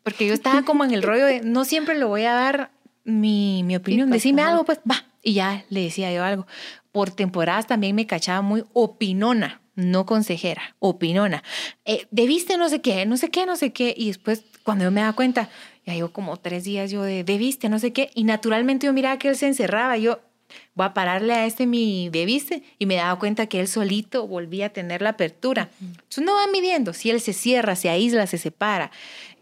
porque 0.03 0.27
yo 0.27 0.33
estaba 0.33 0.63
como 0.63 0.83
en 0.83 0.91
el 0.91 1.03
rollo 1.03 1.25
de, 1.25 1.41
no 1.41 1.65
siempre 1.65 1.97
le 1.97 2.05
voy 2.05 2.23
a 2.23 2.33
dar 2.33 2.71
mi, 3.03 3.63
mi 3.63 3.75
opinión, 3.75 4.09
pues, 4.09 4.21
decime 4.21 4.41
algo 4.41 4.63
pues, 4.63 4.79
va, 4.89 5.05
y 5.21 5.33
ya 5.33 5.65
le 5.69 5.81
decía 5.81 6.11
yo 6.11 6.23
algo. 6.23 6.47
Por 6.91 7.11
temporadas 7.11 7.67
también 7.67 7.95
me 7.95 8.07
cachaba 8.07 8.41
muy 8.41 8.63
opinona, 8.73 9.61
no 9.75 10.05
consejera, 10.05 10.75
opinona. 10.79 11.43
Eh, 11.85 12.07
debiste 12.11 12.57
no 12.57 12.69
sé 12.69 12.81
qué, 12.81 13.05
no 13.05 13.17
sé 13.17 13.29
qué, 13.29 13.45
no 13.45 13.55
sé 13.55 13.73
qué, 13.73 13.93
y 13.97 14.07
después 14.07 14.43
cuando 14.63 14.85
yo 14.85 14.91
me 14.91 15.01
daba 15.01 15.13
cuenta, 15.13 15.49
ya 15.91 15.97
llevo 15.97 16.11
como 16.11 16.37
tres 16.37 16.63
días 16.63 16.91
yo 16.91 17.03
de, 17.03 17.23
debiste, 17.23 17.69
no 17.69 17.79
sé 17.79 17.93
qué. 17.93 18.11
Y 18.15 18.23
naturalmente 18.23 18.87
yo 18.87 18.93
miraba 18.93 19.17
que 19.17 19.29
él 19.29 19.35
se 19.35 19.47
encerraba. 19.47 19.97
Yo, 19.97 20.19
voy 20.73 20.85
a 20.85 20.93
pararle 20.93 21.33
a 21.33 21.45
este 21.45 21.65
mi 21.65 22.09
bebiste 22.09 22.63
y 22.79 22.85
me 22.85 22.95
daba 22.95 23.17
cuenta 23.19 23.47
que 23.47 23.59
él 23.59 23.67
solito 23.67 24.27
volvía 24.27 24.67
a 24.67 24.69
tener 24.69 25.01
la 25.01 25.09
apertura. 25.09 25.69
Entonces 25.81 26.23
no 26.23 26.35
va 26.35 26.47
midiendo, 26.47 26.93
si 26.93 27.09
él 27.09 27.21
se 27.21 27.33
cierra, 27.33 27.75
se 27.75 27.89
aísla, 27.89 28.27
se 28.27 28.37
separa, 28.37 28.91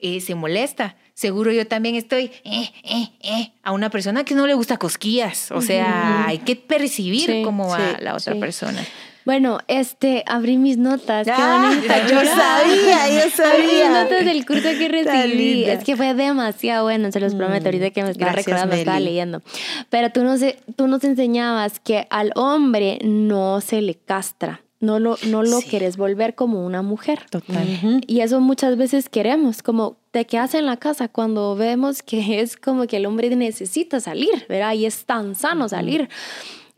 eh, 0.01 0.21
se 0.21 0.35
molesta, 0.35 0.95
seguro 1.19 1.51
yo 1.51 1.67
también 1.67 1.95
estoy 1.95 2.32
eh, 2.45 2.71
eh, 2.84 3.10
eh, 3.21 3.51
a 3.62 3.73
una 3.73 3.89
persona 3.89 4.23
que 4.23 4.36
no 4.36 4.47
le 4.47 4.53
gusta 4.53 4.77
cosquillas, 4.77 5.51
o 5.51 5.62
sea, 5.62 6.25
hay 6.27 6.38
que 6.39 6.55
percibir 6.55 7.43
cómo 7.43 7.67
va 7.67 7.97
la 7.99 8.15
otra 8.15 8.36
persona. 8.36 8.82
Bueno, 9.25 9.60
este, 9.67 10.23
abrí 10.25 10.58
mis 10.58 10.77
notas. 10.77 11.25
Qué 11.27 11.34
Ah, 11.36 11.69
bonita. 11.69 12.08
yo 12.08 12.19
sabía, 12.25 13.10
yo 13.10 13.19
Abrí 13.45 13.63
mis 13.63 13.71
sabía. 13.82 13.89
notas 14.03 14.25
del 14.25 14.45
curso 14.45 14.69
que 14.79 14.88
recibí. 14.88 15.65
Es 15.65 15.84
que 15.84 15.95
fue 15.97 16.13
demasiado 16.15 16.86
bueno, 16.86 17.12
se 17.12 17.19
los 17.19 17.36
prometo. 17.36 17.65
Ahorita 17.65 17.91
que 17.91 18.01
me 18.01 18.10
estaba 18.12 18.32
recordando, 18.32 18.75
estaba 18.75 18.95
Meli. 18.97 19.10
leyendo. 19.10 19.43
Pero 19.89 20.10
tú 20.12 20.23
nos, 20.23 20.39
tú 20.75 20.88
nos 20.88 21.03
enseñabas 21.03 21.79
que 21.79 22.08
al 22.10 22.32
hombre 22.36 22.97
no 23.03 23.62
se 23.62 23.82
le 23.82 23.95
castra. 23.95 24.62
No 24.81 24.97
lo, 24.99 25.17
no 25.27 25.43
lo 25.43 25.59
Sí. 25.59 25.69
quieres 25.69 25.97
volver 25.97 26.35
como 26.35 26.65
una 26.65 26.81
mujer. 26.81 27.25
Total. 27.29 28.01
Y 28.07 28.21
eso 28.21 28.39
muchas 28.39 28.77
veces 28.77 29.09
queremos, 29.09 29.61
como 29.61 29.97
te 30.11 30.25
quedas 30.25 30.53
en 30.55 30.65
la 30.65 30.77
casa 30.77 31.09
cuando 31.09 31.55
vemos 31.55 32.01
que 32.01 32.19
es 32.41 32.55
como 32.55 32.87
que 32.87 32.97
el 32.97 33.05
hombre 33.05 33.35
necesita 33.35 33.99
salir, 33.99 34.45
¿verdad? 34.47 34.73
Y 34.73 34.85
es 34.85 35.05
tan 35.05 35.35
sano 35.35 35.67
salir. 35.67 36.07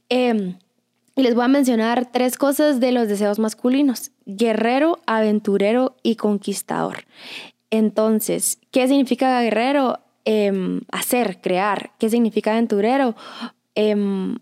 Eh, 0.09 0.55
y 1.15 1.21
les 1.23 1.35
voy 1.35 1.43
a 1.43 1.47
mencionar 1.49 2.09
tres 2.11 2.37
cosas 2.37 2.79
de 2.79 2.91
los 2.91 3.07
deseos 3.07 3.37
masculinos. 3.37 4.11
Guerrero, 4.25 4.99
aventurero 5.05 5.95
y 6.03 6.15
conquistador. 6.15 7.05
Entonces, 7.69 8.59
¿qué 8.71 8.87
significa 8.87 9.41
guerrero? 9.41 9.99
Em, 10.25 10.81
hacer, 10.91 11.39
crear. 11.41 11.91
¿Qué 11.99 12.09
significa 12.09 12.51
aventurero? 12.51 13.15
Em, 13.75 14.37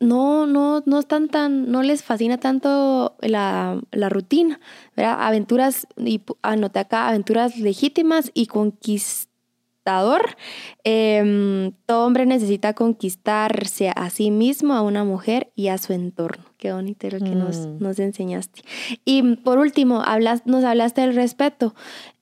no, 0.00 0.46
no, 0.46 0.82
no 0.86 0.98
están 0.98 1.28
tan, 1.28 1.70
no 1.70 1.82
les 1.82 2.02
fascina 2.02 2.38
tanto 2.38 3.16
la, 3.20 3.80
la 3.92 4.08
rutina, 4.08 4.60
¿verdad? 4.96 5.16
Aventuras, 5.20 5.86
y 5.96 6.20
anoté 6.42 6.80
acá, 6.80 7.08
aventuras 7.08 7.56
legítimas 7.58 8.30
y 8.34 8.46
conquistador. 8.46 10.36
Em, 10.84 11.72
todo 11.86 12.04
hombre 12.06 12.26
necesita 12.26 12.74
conquistarse 12.74 13.90
a 13.94 14.10
sí 14.10 14.30
mismo, 14.30 14.74
a 14.74 14.82
una 14.82 15.04
mujer 15.04 15.52
y 15.54 15.68
a 15.68 15.78
su 15.78 15.92
entorno. 15.92 16.44
Qué 16.58 16.72
bonito 16.72 17.08
lo 17.08 17.18
que 17.18 17.34
nos, 17.34 17.66
Mm. 17.66 17.78
nos 17.78 17.98
enseñaste. 17.98 18.62
Y 19.04 19.36
por 19.36 19.58
último, 19.58 20.02
hablas, 20.02 20.44
nos 20.44 20.64
hablaste 20.64 21.00
del 21.02 21.14
respeto 21.14 21.74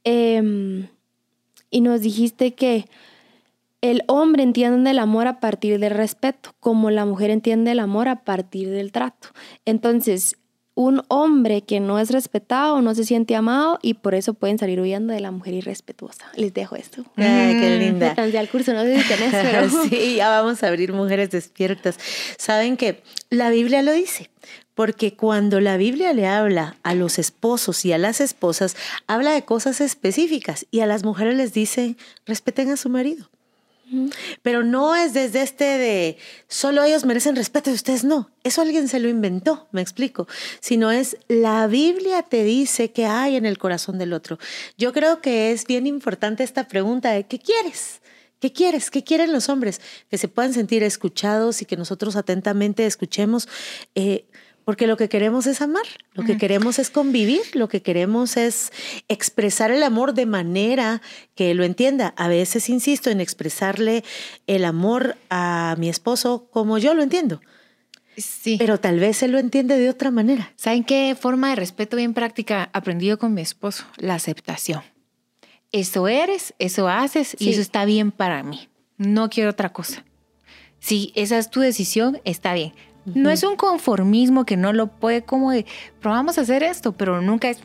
em, 0.05 0.89
y 1.71 1.81
nos 1.81 2.03
dijiste 2.03 2.55
que 2.55 2.85
el 3.91 4.03
hombre 4.07 4.43
entiende 4.43 4.91
el 4.93 4.99
amor 4.99 5.27
a 5.27 5.41
partir 5.41 5.79
del 5.79 5.93
respeto, 5.93 6.55
como 6.59 6.91
la 6.91 7.05
mujer 7.05 7.29
entiende 7.31 7.71
el 7.73 7.81
amor 7.81 8.09
a 8.09 8.25
partir 8.25 8.71
del 8.71 8.93
trato. 8.93 9.29
Entonces, 9.67 10.37
un 10.75 11.03
hombre 11.09 11.61
que 11.63 11.81
no 11.81 11.99
es 11.99 12.11
respetado 12.11 12.81
no 12.81 12.95
se 12.95 13.05
siente 13.05 13.37
amado 13.37 13.79
y 13.83 13.95
por 13.95 14.15
eso 14.15 14.33
pueden 14.33 14.59
salir 14.59 14.81
huyendo 14.81 15.13
de 15.13 15.21
la 15.21 15.31
mujer 15.31 15.53
irrespetuosa. 15.53 16.25
Les 16.35 16.55
dejo 16.55 16.77
esto. 16.77 17.05
Ay, 17.17 17.61
qué 17.61 17.77
Mm. 17.77 17.79
linda. 17.79 18.15
Cansé 18.15 18.39
al 18.39 18.49
curso, 18.49 18.73
no 18.73 18.83
sé 18.83 19.01
si 19.03 19.07
tenés, 19.09 19.31
pero... 19.33 19.69
sí, 19.91 20.15
ya 20.17 20.31
vamos 20.31 20.63
a 20.63 20.69
abrir 20.69 20.93
mujeres 20.95 21.31
despiertas. 21.31 21.99
Saben 22.39 22.77
que 22.79 23.03
la 23.29 23.51
Biblia 23.51 23.83
lo 23.83 23.93
dice, 23.93 24.31
porque 24.75 25.15
cuando 25.15 25.61
la 25.61 25.77
Biblia 25.77 26.15
le 26.15 26.27
habla 26.27 26.77
a 26.83 26.95
los 26.95 27.19
esposos 27.19 27.85
y 27.85 27.93
a 27.93 27.99
las 27.99 28.23
esposas, 28.23 28.77
habla 29.07 29.33
de 29.33 29.45
cosas 29.45 29.81
específicas 29.83 30.67
y 30.71 30.81
a 30.81 30.87
las 30.87 31.05
mujeres 31.05 31.37
les 31.37 31.53
dice, 31.53 31.97
respeten 32.25 32.71
a 32.71 32.77
su 32.79 32.89
marido. 32.89 33.29
Pero 34.43 34.63
no 34.63 34.95
es 34.95 35.13
desde 35.15 35.43
este 35.43 35.65
de 35.65 36.19
solo 36.49 36.83
ellos 36.83 37.05
merecen 37.05 37.37
respeto 37.37 37.71
y 37.71 37.75
ustedes 37.75 38.05
no. 38.05 38.31
Eso 38.43 38.63
alguien 38.63 38.89
se 38.89 39.01
lo 39.01 39.09
inventó, 39.09 39.69
me 39.73 39.81
explico. 39.81 40.27
Sino 40.61 40.91
es 40.91 41.17
la 41.29 41.67
Biblia 41.67 42.23
te 42.23 42.45
dice 42.45 42.93
que 42.93 43.07
hay 43.07 43.37
en 43.37 43.47
el 43.47 43.59
corazón 43.59 43.99
del 43.99 44.13
otro. 44.13 44.39
Yo 44.77 44.93
creo 44.93 45.21
que 45.21 45.53
es 45.53 45.67
bien 45.67 45.87
importante 45.87 46.43
esta 46.43 46.69
pregunta 46.69 47.11
de 47.11 47.27
¿qué 47.27 47.39
quieres? 47.39 48.01
¿Qué 48.41 48.53
quieres? 48.53 48.91
¿Qué 48.91 49.03
quieren 49.03 49.33
los 49.33 49.49
hombres? 49.49 49.81
Que 50.11 50.19
se 50.19 50.29
puedan 50.29 50.53
sentir 50.53 50.83
escuchados 50.83 51.63
y 51.63 51.65
que 51.65 51.77
nosotros 51.77 52.17
atentamente 52.17 52.85
escuchemos. 52.85 53.49
eh, 53.95 54.27
porque 54.65 54.87
lo 54.87 54.97
que 54.97 55.09
queremos 55.09 55.47
es 55.47 55.61
amar, 55.61 55.85
lo 56.13 56.25
que 56.25 56.39
queremos 56.39 56.79
es 56.79 56.91
convivir, 56.91 57.43
lo 57.55 57.69
que 57.69 57.83
queremos 57.83 58.37
es 58.37 58.73
expresar 59.09 59.71
el 59.71 59.83
amor 59.83 60.15
de 60.15 60.27
manera 60.27 61.03
que 61.35 61.55
lo 61.55 61.65
entienda. 61.65 62.15
A 62.17 62.29
veces 62.29 62.69
insisto 62.69 63.11
en 63.11 63.21
expresarle 63.21 64.05
el 64.47 64.65
amor 64.65 65.17
a 65.31 65.77
mi 65.79 65.89
esposo 65.89 66.49
como 66.51 66.79
yo 66.79 66.95
lo 66.95 67.03
entiendo, 67.03 67.41
Sí. 68.17 68.57
pero 68.59 68.79
tal 68.79 69.01
vez 69.01 69.23
él 69.23 69.33
lo 69.33 69.39
entiende 69.39 69.77
de 69.79 69.91
otra 69.91 70.11
manera. 70.11 70.53
¿Saben 70.57 70.85
qué 70.85 71.17
forma 71.21 71.51
de 71.51 71.57
respeto 71.57 71.97
bien 71.97 72.15
práctica 72.15 72.71
aprendí 72.73 73.07
yo 73.07 73.19
con 73.19 73.35
mi 73.35 73.43
esposo? 73.43 73.85
La 73.99 74.15
aceptación. 74.15 74.83
Eso 75.73 76.07
eres, 76.09 76.55
eso 76.59 76.89
haces 76.89 77.37
y 77.39 77.51
eso 77.51 77.61
está 77.61 77.85
bien 77.85 78.13
para 78.13 78.43
mí. 78.45 78.69
No 78.97 79.29
quiero 79.29 79.51
otra 79.51 79.73
cosa. 79.73 80.05
Si 80.79 81.13
esa 81.17 81.37
es 81.39 81.51
tu 81.51 81.61
decisión, 81.61 82.21
está 82.25 82.55
bien. 82.55 82.73
No 83.07 83.31
es 83.31 83.43
un 83.43 83.57
conformismo 83.57 84.45
que 84.45 84.57
no 84.57 84.73
lo 84.73 84.87
puede 84.87 85.23
como 85.23 85.51
de, 85.51 85.67
probamos 86.01 86.39
a 86.39 86.43
hacer 86.43 86.63
esto, 86.63 86.93
pero 86.93 87.21
nunca 87.21 87.51
es 87.51 87.61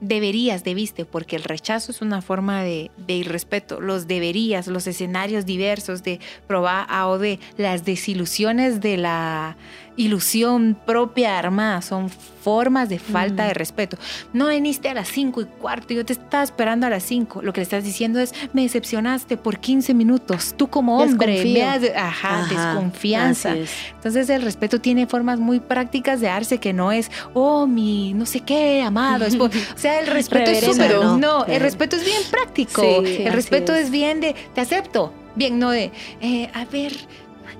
deberías, 0.00 0.64
debiste, 0.64 1.04
porque 1.04 1.36
el 1.36 1.44
rechazo 1.44 1.90
es 1.90 2.02
una 2.02 2.20
forma 2.20 2.62
de, 2.62 2.90
de 2.96 3.14
irrespeto. 3.14 3.80
Los 3.80 4.06
deberías, 4.06 4.66
los 4.66 4.86
escenarios 4.86 5.46
diversos 5.46 6.02
de 6.02 6.20
probar 6.46 6.86
A 6.88 7.08
o 7.08 7.18
B, 7.18 7.38
las 7.56 7.84
desilusiones 7.84 8.80
de 8.80 8.96
la 8.98 9.56
ilusión 9.96 10.76
propia 10.86 11.38
armada 11.38 11.80
son 11.82 12.10
formas 12.10 12.88
de 12.88 12.98
falta 12.98 13.46
de 13.46 13.54
respeto. 13.54 13.96
No 14.34 14.48
viniste 14.48 14.88
a 14.90 14.94
las 14.94 15.08
5 15.08 15.40
y 15.40 15.44
cuarto, 15.46 15.94
yo 15.94 16.04
te 16.04 16.12
estaba 16.12 16.42
esperando 16.42 16.86
a 16.86 16.90
las 16.90 17.02
5. 17.04 17.40
Lo 17.42 17.52
que 17.52 17.60
le 17.60 17.62
estás 17.62 17.84
diciendo 17.84 18.18
es, 18.20 18.34
me 18.52 18.62
decepcionaste 18.62 19.36
por 19.38 19.58
15 19.58 19.94
minutos. 19.94 20.54
Tú 20.56 20.68
como 20.68 20.98
hombre, 20.98 21.62
has- 21.64 21.82
ajá, 21.96 22.40
Ajá, 22.42 22.54
desconfianza. 22.74 23.54
es. 23.56 23.70
Entonces 23.94 24.28
el 24.28 24.42
respeto 24.42 24.80
tiene 24.80 25.06
formas 25.06 25.38
muy 25.38 25.60
prácticas 25.60 26.20
de 26.20 26.26
darse 26.26 26.58
que 26.58 26.72
no 26.72 26.92
es, 26.92 27.10
oh, 27.32 27.66
mi 27.66 28.12
no 28.14 28.26
sé 28.26 28.40
qué, 28.40 28.82
amado. 28.82 29.24
esposo". 29.24 29.56
O 29.74 29.78
sea, 29.78 30.00
el 30.00 30.06
respeto 30.08 30.50
es 30.50 30.64
súper, 30.64 30.96
¿no? 30.96 31.44
el 31.46 31.60
respeto 31.60 31.96
es 31.96 32.04
bien 32.04 32.22
práctico. 32.30 32.82
Sí, 32.82 33.22
el 33.22 33.32
respeto 33.32 33.74
es. 33.74 33.86
es. 33.86 33.90
bien 33.90 34.20
de, 34.20 34.34
te 34.54 34.60
acepto. 34.60 35.12
Bien, 35.36 35.58
no 35.58 35.70
de, 35.70 35.90
eh, 36.20 36.50
a 36.54 36.64
ver, 36.66 36.92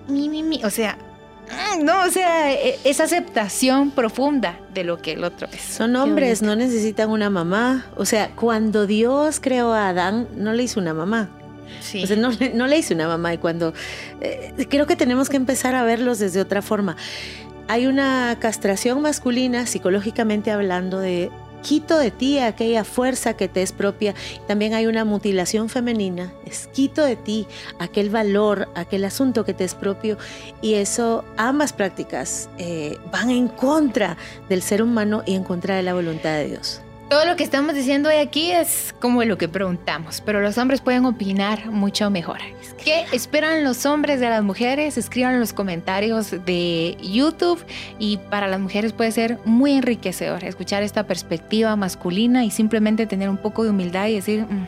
mi, 0.08 0.28
mi, 0.28 0.42
mi. 0.42 0.62
O 0.64 0.70
sea, 0.70 0.96
mm, 0.96 1.13
no, 1.82 2.04
o 2.04 2.10
sea, 2.10 2.52
e- 2.52 2.78
esa 2.84 3.04
aceptación 3.04 3.90
profunda 3.90 4.58
de 4.72 4.84
lo 4.84 5.00
que 5.00 5.12
el 5.12 5.24
otro 5.24 5.48
es. 5.52 5.60
Son 5.60 5.94
hombres, 5.96 6.42
no 6.42 6.56
necesitan 6.56 7.10
una 7.10 7.30
mamá. 7.30 7.86
O 7.96 8.04
sea, 8.04 8.30
cuando 8.34 8.86
Dios 8.86 9.40
creó 9.40 9.72
a 9.72 9.88
Adán, 9.88 10.28
no 10.36 10.52
le 10.52 10.62
hizo 10.62 10.80
una 10.80 10.94
mamá. 10.94 11.28
Sí. 11.80 12.02
O 12.02 12.06
sea, 12.06 12.16
no, 12.16 12.30
le- 12.30 12.50
no 12.54 12.66
le 12.66 12.78
hice 12.78 12.94
una 12.94 13.08
mamá 13.08 13.34
y 13.34 13.38
cuando 13.38 13.74
eh, 14.20 14.52
creo 14.70 14.86
que 14.86 14.96
tenemos 14.96 15.28
que 15.28 15.36
empezar 15.36 15.74
a 15.74 15.82
verlos 15.84 16.18
desde 16.18 16.40
otra 16.40 16.62
forma. 16.62 16.96
Hay 17.68 17.86
una 17.86 18.36
castración 18.40 19.00
masculina, 19.00 19.66
psicológicamente 19.66 20.50
hablando, 20.50 20.98
de 21.00 21.30
quito 21.64 21.98
de 21.98 22.10
ti 22.10 22.38
aquella 22.38 22.84
fuerza 22.84 23.34
que 23.34 23.48
te 23.48 23.62
es 23.62 23.72
propia. 23.72 24.14
También 24.46 24.74
hay 24.74 24.86
una 24.86 25.04
mutilación 25.04 25.68
femenina, 25.68 26.32
es 26.44 26.68
quito 26.68 27.02
de 27.02 27.16
ti 27.16 27.46
aquel 27.78 28.10
valor, 28.10 28.68
aquel 28.74 29.04
asunto 29.04 29.44
que 29.44 29.54
te 29.54 29.64
es 29.64 29.74
propio. 29.74 30.18
Y 30.60 30.74
eso, 30.74 31.24
ambas 31.36 31.72
prácticas 31.72 32.48
eh, 32.58 32.98
van 33.10 33.30
en 33.30 33.48
contra 33.48 34.16
del 34.48 34.62
ser 34.62 34.82
humano 34.82 35.22
y 35.26 35.34
en 35.34 35.42
contra 35.42 35.74
de 35.76 35.82
la 35.82 35.94
voluntad 35.94 36.34
de 36.34 36.48
Dios. 36.48 36.83
Todo 37.10 37.26
lo 37.26 37.36
que 37.36 37.44
estamos 37.44 37.74
diciendo 37.74 38.08
hoy 38.08 38.16
aquí 38.16 38.50
es 38.50 38.94
como 38.98 39.22
lo 39.24 39.36
que 39.36 39.46
preguntamos, 39.46 40.22
pero 40.22 40.40
los 40.40 40.56
hombres 40.56 40.80
pueden 40.80 41.04
opinar 41.04 41.70
mucho 41.70 42.10
mejor. 42.10 42.38
¿Qué 42.82 43.04
esperan 43.12 43.62
los 43.62 43.84
hombres 43.84 44.20
de 44.20 44.28
las 44.30 44.42
mujeres? 44.42 44.96
Escriban 44.96 45.34
en 45.34 45.40
los 45.40 45.52
comentarios 45.52 46.30
de 46.30 46.96
YouTube 47.02 47.62
y 47.98 48.16
para 48.16 48.48
las 48.48 48.58
mujeres 48.58 48.94
puede 48.94 49.12
ser 49.12 49.38
muy 49.44 49.72
enriquecedor 49.72 50.44
escuchar 50.44 50.82
esta 50.82 51.06
perspectiva 51.06 51.76
masculina 51.76 52.44
y 52.44 52.50
simplemente 52.50 53.06
tener 53.06 53.28
un 53.28 53.36
poco 53.36 53.64
de 53.64 53.70
humildad 53.70 54.08
y 54.08 54.14
decir, 54.14 54.46
"Mm, 54.46 54.66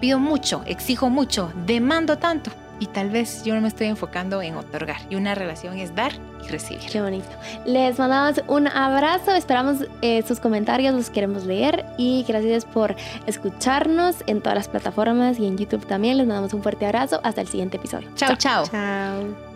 pido 0.00 0.18
mucho, 0.18 0.62
exijo 0.66 1.08
mucho, 1.08 1.52
demando 1.66 2.18
tanto 2.18 2.50
y 2.80 2.86
tal 2.86 3.10
vez 3.10 3.44
yo 3.44 3.54
no 3.54 3.60
me 3.60 3.68
estoy 3.68 3.86
enfocando 3.86 4.42
en 4.42 4.56
otorgar 4.56 4.96
y 5.08 5.14
una 5.14 5.34
relación 5.36 5.78
es 5.78 5.94
dar 5.94 6.12
y 6.44 6.48
recibir. 6.48 6.90
Qué 6.90 7.00
bonito. 7.00 7.28
Les 7.66 7.98
mandamos 7.98 8.42
un 8.48 8.66
abrazo, 8.66 9.32
esperamos 9.32 9.86
eh, 10.02 10.22
sus 10.26 10.40
comentarios, 10.40 10.94
los 10.94 11.10
queremos 11.10 11.44
leer 11.44 11.84
y 11.98 12.24
gracias 12.26 12.64
por 12.64 12.96
escucharnos 13.26 14.24
en 14.26 14.40
todas 14.40 14.56
las 14.56 14.68
plataformas 14.68 15.38
y 15.38 15.46
en 15.46 15.56
YouTube 15.56 15.86
también. 15.86 16.16
Les 16.16 16.26
mandamos 16.26 16.54
un 16.54 16.62
fuerte 16.62 16.86
abrazo. 16.86 17.20
Hasta 17.22 17.42
el 17.42 17.48
siguiente 17.48 17.76
episodio. 17.76 18.08
Chao, 18.16 18.34
chao. 18.36 18.64
Chao. 18.66 19.49